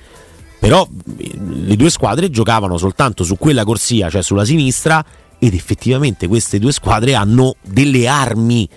Però 0.59 0.87
eh, 1.17 1.39
le 1.39 1.77
due 1.77 1.91
squadre 1.91 2.31
giocavano 2.31 2.77
soltanto 2.77 3.25
su 3.25 3.37
quella 3.37 3.65
corsia, 3.65 4.09
cioè 4.11 4.23
sulla 4.23 4.45
sinistra, 4.45 5.05
ed 5.39 5.55
effettivamente 5.55 6.29
queste 6.29 6.59
due 6.59 6.73
squadre 6.73 7.15
hanno 7.15 7.57
delle 7.63 8.07
armi 8.07 8.69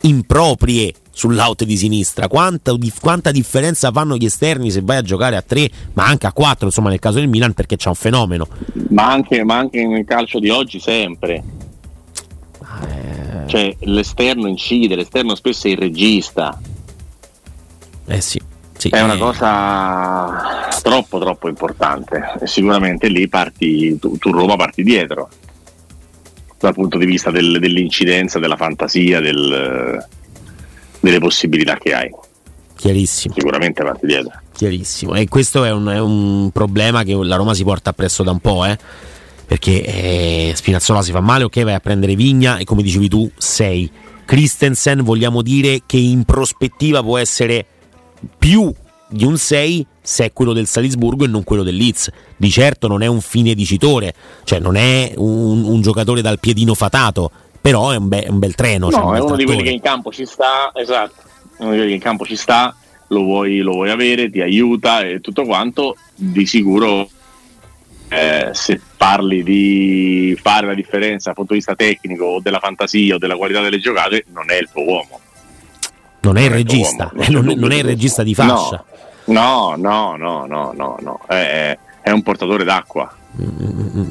improprie 0.00 0.94
sull'out 1.10 1.64
di 1.64 1.76
sinistra. 1.76 2.28
Quanta, 2.28 2.76
di- 2.76 2.92
quanta 3.00 3.30
differenza 3.30 3.90
fanno 3.90 4.16
gli 4.16 4.24
esterni 4.24 4.70
se 4.70 4.80
vai 4.82 4.98
a 4.98 5.02
giocare 5.02 5.36
a 5.36 5.42
3, 5.42 5.70
ma 5.94 6.06
anche 6.06 6.26
a 6.26 6.32
4, 6.32 6.66
insomma, 6.66 6.90
nel 6.90 6.98
caso 6.98 7.18
del 7.18 7.28
Milan, 7.28 7.52
perché 7.52 7.76
c'è 7.76 7.88
un 7.88 7.94
fenomeno. 7.94 8.46
Ma 8.88 9.10
anche, 9.10 9.44
ma 9.44 9.56
anche 9.56 9.86
nel 9.86 10.04
calcio 10.04 10.38
di 10.38 10.50
oggi 10.50 10.80
sempre. 10.80 11.42
Cioè 13.54 13.76
l'esterno 13.82 14.48
incide, 14.48 14.96
l'esterno 14.96 15.36
spesso 15.36 15.68
è 15.68 15.70
il 15.70 15.76
regista. 15.78 16.60
Eh 18.06 18.20
sì, 18.20 18.40
sì, 18.76 18.88
È 18.88 19.00
una 19.00 19.14
eh, 19.14 19.18
cosa 19.18 20.68
troppo 20.82 21.20
troppo 21.20 21.48
importante. 21.48 22.32
E 22.40 22.48
sicuramente 22.48 23.06
lì 23.06 23.28
parti, 23.28 23.96
tu, 24.00 24.18
tu 24.18 24.32
Roma 24.32 24.56
parti 24.56 24.82
dietro. 24.82 25.28
Dal 26.58 26.74
punto 26.74 26.98
di 26.98 27.06
vista 27.06 27.30
del- 27.30 27.60
dell'incidenza, 27.60 28.40
della 28.40 28.56
fantasia, 28.56 29.20
del- 29.20 30.04
delle 30.98 31.18
possibilità 31.20 31.76
che 31.76 31.94
hai. 31.94 32.10
chiarissimo. 32.74 33.34
Sicuramente 33.34 33.84
parti 33.84 34.06
dietro. 34.06 34.32
Chiarissimo. 34.52 35.14
E 35.14 35.28
questo 35.28 35.62
è 35.62 35.70
un, 35.70 35.86
è 35.86 36.00
un 36.00 36.50
problema 36.52 37.04
che 37.04 37.14
la 37.14 37.36
Roma 37.36 37.54
si 37.54 37.62
porta 37.62 37.90
appresso 37.90 38.24
da 38.24 38.32
un 38.32 38.40
po', 38.40 38.64
eh? 38.64 38.76
Perché 39.46 39.82
eh, 39.84 40.52
Spinazzola 40.54 41.02
si 41.02 41.10
fa 41.12 41.20
male, 41.20 41.44
ok, 41.44 41.62
vai 41.62 41.74
a 41.74 41.80
prendere 41.80 42.14
Vigna 42.14 42.56
e 42.58 42.64
come 42.64 42.82
dicevi 42.82 43.08
tu, 43.08 43.30
6. 43.36 43.90
Christensen 44.24 45.02
vogliamo 45.02 45.42
dire 45.42 45.82
che 45.84 45.98
in 45.98 46.24
prospettiva 46.24 47.02
può 47.02 47.18
essere 47.18 47.66
più 48.38 48.72
di 49.08 49.24
un 49.24 49.36
6 49.36 49.86
se 50.00 50.24
è 50.24 50.32
quello 50.32 50.52
del 50.52 50.66
Salisburgo 50.66 51.24
e 51.24 51.28
non 51.28 51.44
quello 51.44 51.62
del 51.62 51.76
Leeds. 51.76 52.10
Di 52.36 52.50
certo 52.50 52.88
non 52.88 53.02
è 53.02 53.06
un 53.06 53.20
fine 53.20 53.54
dicitore, 53.54 54.14
cioè 54.44 54.58
non 54.58 54.76
è 54.76 55.12
un, 55.16 55.64
un 55.64 55.80
giocatore 55.82 56.22
dal 56.22 56.40
piedino 56.40 56.74
fatato, 56.74 57.30
però 57.60 57.90
è 57.90 57.96
un, 57.96 58.08
be- 58.08 58.26
un 58.28 58.38
bel 58.38 58.54
treno. 58.54 58.90
cioè 58.90 59.00
No, 59.00 59.08
un 59.08 59.14
è 59.14 59.18
bel 59.18 59.26
uno 59.26 59.36
di 59.36 59.44
quelli 59.44 59.60
trattore. 59.62 59.64
che 59.64 59.70
in 59.70 59.80
campo 59.80 60.12
ci 60.12 60.26
sta, 60.26 60.72
esatto, 60.74 61.22
è 61.58 61.62
uno 61.62 61.70
di 61.70 61.76
quelli 61.76 61.88
che 61.90 61.94
in 61.96 62.00
campo 62.00 62.24
ci 62.24 62.36
sta, 62.36 62.74
lo 63.08 63.22
vuoi, 63.22 63.58
lo 63.58 63.72
vuoi 63.72 63.90
avere, 63.90 64.30
ti 64.30 64.40
aiuta 64.40 65.00
e 65.02 65.20
tutto 65.20 65.44
quanto, 65.44 65.96
di 66.14 66.46
sicuro 66.46 67.08
eh, 68.08 68.50
se 68.52 68.80
parli 69.04 69.42
di 69.42 70.38
fare 70.40 70.66
la 70.66 70.72
differenza 70.72 71.26
dal 71.26 71.34
punto 71.34 71.52
di 71.52 71.58
vista 71.58 71.74
tecnico 71.74 72.24
o 72.24 72.40
della 72.40 72.58
fantasia 72.58 73.16
o 73.16 73.18
della 73.18 73.36
qualità 73.36 73.60
delle 73.60 73.78
giocate, 73.78 74.24
non 74.32 74.50
è 74.50 74.56
il 74.56 74.68
tuo 74.72 74.82
uomo. 74.82 75.20
Non 76.20 76.38
è 76.38 76.44
il 76.44 76.50
regista, 76.50 77.10
non, 77.12 77.70
è 77.70 77.74
il 77.76 77.84
regista 77.84 78.22
di 78.22 78.34
fascia. 78.34 78.82
No, 79.26 79.74
no, 79.76 80.16
no, 80.16 80.46
no, 80.46 80.72
no, 80.74 80.96
no, 81.00 81.20
è, 81.26 81.76
un 82.06 82.22
portatore 82.22 82.64
d'acqua, 82.64 83.14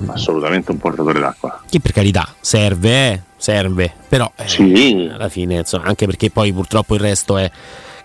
assolutamente 0.07 0.69
un 0.69 0.77
portatore 0.77 1.19
d'acqua. 1.19 1.63
Che 1.67 1.79
per 1.79 1.91
carità 1.91 2.31
serve, 2.39 3.11
eh, 3.11 3.21
serve, 3.35 3.91
però 4.07 4.31
eh, 4.35 5.11
alla 5.11 5.29
fine, 5.29 5.55
insomma, 5.55 5.85
anche 5.85 6.05
perché 6.05 6.29
poi 6.29 6.53
purtroppo 6.53 6.93
il 6.93 7.01
resto 7.01 7.39
è 7.39 7.49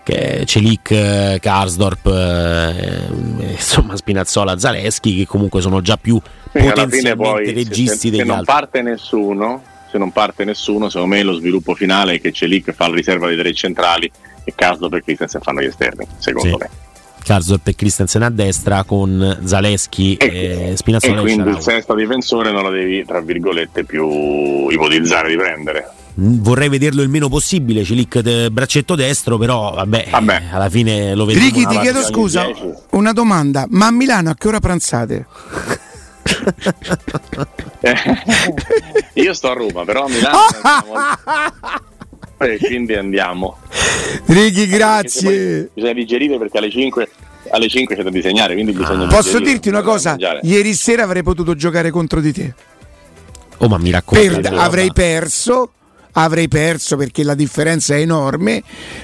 che 0.09 0.43
Celic, 0.45 1.39
Karsdorp, 1.39 2.05
eh, 2.07 3.43
eh, 3.45 3.51
insomma 3.51 3.95
Spinazzola, 3.95 4.57
Zaleschi 4.57 5.15
che 5.17 5.25
comunque 5.25 5.61
sono 5.61 5.81
già 5.81 5.97
più 5.97 6.19
fine 6.51 6.69
potenzialmente 6.71 7.15
poi 7.15 7.45
se- 7.45 7.53
registi 7.53 7.87
se, 7.87 7.95
se 7.97 8.09
degli 8.09 8.19
non 8.21 8.37
altri. 8.37 8.45
parte 8.53 8.81
nessuno, 8.81 9.63
se 9.91 9.97
non 9.97 10.11
parte 10.11 10.43
nessuno, 10.45 10.89
secondo 10.89 11.15
me 11.15 11.23
lo 11.23 11.33
sviluppo 11.33 11.75
finale 11.75 12.15
è 12.15 12.21
che 12.21 12.31
Celic 12.31 12.71
fa 12.71 12.87
la 12.87 12.95
riserva 12.95 13.27
dei 13.27 13.37
tre 13.37 13.53
centrali 13.53 14.11
e 14.43 14.53
Karsdorp 14.55 14.93
e 14.95 15.03
Christensen 15.03 15.41
fanno 15.41 15.61
gli 15.61 15.65
esterni, 15.65 16.05
secondo 16.17 16.49
Sì. 16.49 16.55
me. 16.59 16.69
Karsdorp 17.21 17.67
e 17.67 17.75
Christensen 17.75 18.23
a 18.23 18.29
destra 18.31 18.83
con 18.85 19.39
Zaleschi 19.43 20.15
e, 20.15 20.69
E 20.71 20.77
Spinazzola 20.77 21.17
e 21.19 21.21
quindi 21.21 21.49
il 21.49 21.59
sesto 21.59 21.93
difensore 21.93 22.51
non 22.51 22.63
lo 22.63 22.69
devi, 22.71 23.05
tra 23.05 23.19
virgolette, 23.19 23.83
più 23.83 24.69
ipotizzare 24.69 25.29
di 25.29 25.35
prendere. 25.35 25.85
Vorrei 26.15 26.67
vederlo 26.69 27.01
il 27.01 27.07
meno 27.09 27.29
possibile, 27.29 27.83
Cilic 27.83 28.19
de- 28.19 28.51
braccetto 28.51 28.95
destro, 28.95 29.37
però 29.37 29.73
vabbè, 29.73 30.07
Vabbè. 30.11 30.43
alla 30.51 30.69
fine 30.69 31.15
lo 31.15 31.23
vediamo. 31.25 31.47
Ricky, 31.47 31.65
ti 31.65 31.79
chiedo 31.79 32.03
scusa, 32.03 32.43
10. 32.45 32.61
una 32.91 33.13
domanda, 33.13 33.65
ma 33.69 33.87
a 33.87 33.91
Milano 33.91 34.29
a 34.31 34.35
che 34.35 34.47
ora 34.49 34.59
pranzate? 34.59 35.25
Io 39.13 39.33
sto 39.33 39.51
a 39.51 39.53
Roma, 39.53 39.85
però 39.85 40.05
a 40.05 40.09
Milano 40.09 40.37
e 42.39 42.57
quindi 42.57 42.93
andiamo. 42.95 43.57
Ricky, 44.25 44.67
grazie. 44.67 45.69
Bisogna 45.73 45.93
digerire 45.93 46.37
perché 46.37 46.57
alle 46.57 46.69
5, 46.69 47.09
alle 47.51 47.69
5 47.69 47.95
c'è 47.95 48.03
da 48.03 48.09
disegnare, 48.09 48.53
quindi 48.53 48.73
bisogna 48.73 49.07
Posso 49.07 49.37
digerire, 49.37 49.51
dirti 49.51 49.69
una 49.69 49.81
cosa? 49.81 50.17
Ieri 50.41 50.73
sera 50.73 51.03
avrei 51.03 51.23
potuto 51.23 51.55
giocare 51.55 51.91
contro 51.91 52.19
di 52.19 52.33
te. 52.33 52.53
Oh, 53.57 53.67
ma 53.67 53.77
mi 53.77 53.91
racconta. 53.91 54.49
Per- 54.49 54.53
avrei 54.57 54.91
perso, 54.93 55.71
avrei 56.23 56.47
perso 56.47 56.95
perché 56.97 57.23
la 57.23 57.35
differenza 57.35 57.95
è 57.95 57.99
enorme, 57.99 58.61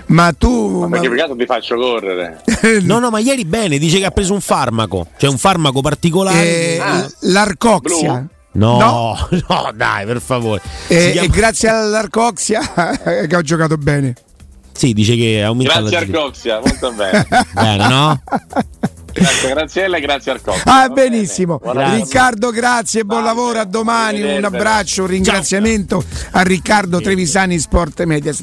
ma 0.07 0.33
tu... 0.37 0.79
Ma 0.81 0.87
perché 0.89 1.07
ma- 1.09 1.15
per 1.15 1.23
caso 1.23 1.35
ti 1.35 1.45
faccio 1.45 1.75
correre? 1.75 2.41
No, 2.83 2.99
no, 2.99 3.09
ma 3.09 3.19
ieri 3.19 3.45
bene, 3.45 3.77
dice 3.77 3.99
che 3.99 4.05
ha 4.05 4.11
preso 4.11 4.33
un 4.33 4.41
farmaco, 4.41 5.07
cioè 5.17 5.29
un 5.29 5.37
farmaco 5.37 5.81
particolare. 5.81 6.45
Eh, 6.75 6.79
Ah. 6.79 7.09
L'arcoxia. 7.21 8.13
Blu? 8.13 8.29
No, 8.53 8.77
no. 8.77 9.27
no, 9.49 9.71
dai, 9.75 10.05
per 10.05 10.21
favore. 10.21 10.61
E, 10.87 10.99
Si 10.99 11.07
e 11.07 11.11
chiama- 11.11 11.27
grazie 11.35 11.69
all'arcoxia 11.69 12.61
che 13.27 13.35
ho 13.35 13.41
giocato 13.41 13.77
bene. 13.77 14.13
Sì, 14.71 14.93
dice 14.93 15.15
che 15.15 15.41
aumenta 15.43 15.79
Grazie 15.79 15.97
Arcoxia, 15.97 16.59
molto 16.59 16.91
bene. 16.91 17.25
Bene, 17.53 17.87
no? 17.87 18.21
Grazie 19.15 19.49
Graziella 19.49 19.97
e 19.97 20.01
grazie 20.01 20.31
Arcoxia. 20.31 20.63
Ah, 20.65 20.87
Va 20.87 20.93
bene. 20.93 21.09
benissimo. 21.09 21.59
Giornata. 21.63 21.95
Riccardo, 21.95 22.49
grazie, 22.51 23.03
buon 23.05 23.23
Salve. 23.23 23.35
lavoro, 23.35 23.59
a 23.59 23.65
domani. 23.65 24.21
Un 24.21 24.43
abbraccio, 24.43 25.01
un 25.03 25.07
ringraziamento 25.07 26.03
a 26.31 26.41
Riccardo 26.41 26.99
Trevisani 27.01 27.57
Sport 27.59 28.03
Media. 28.03 28.33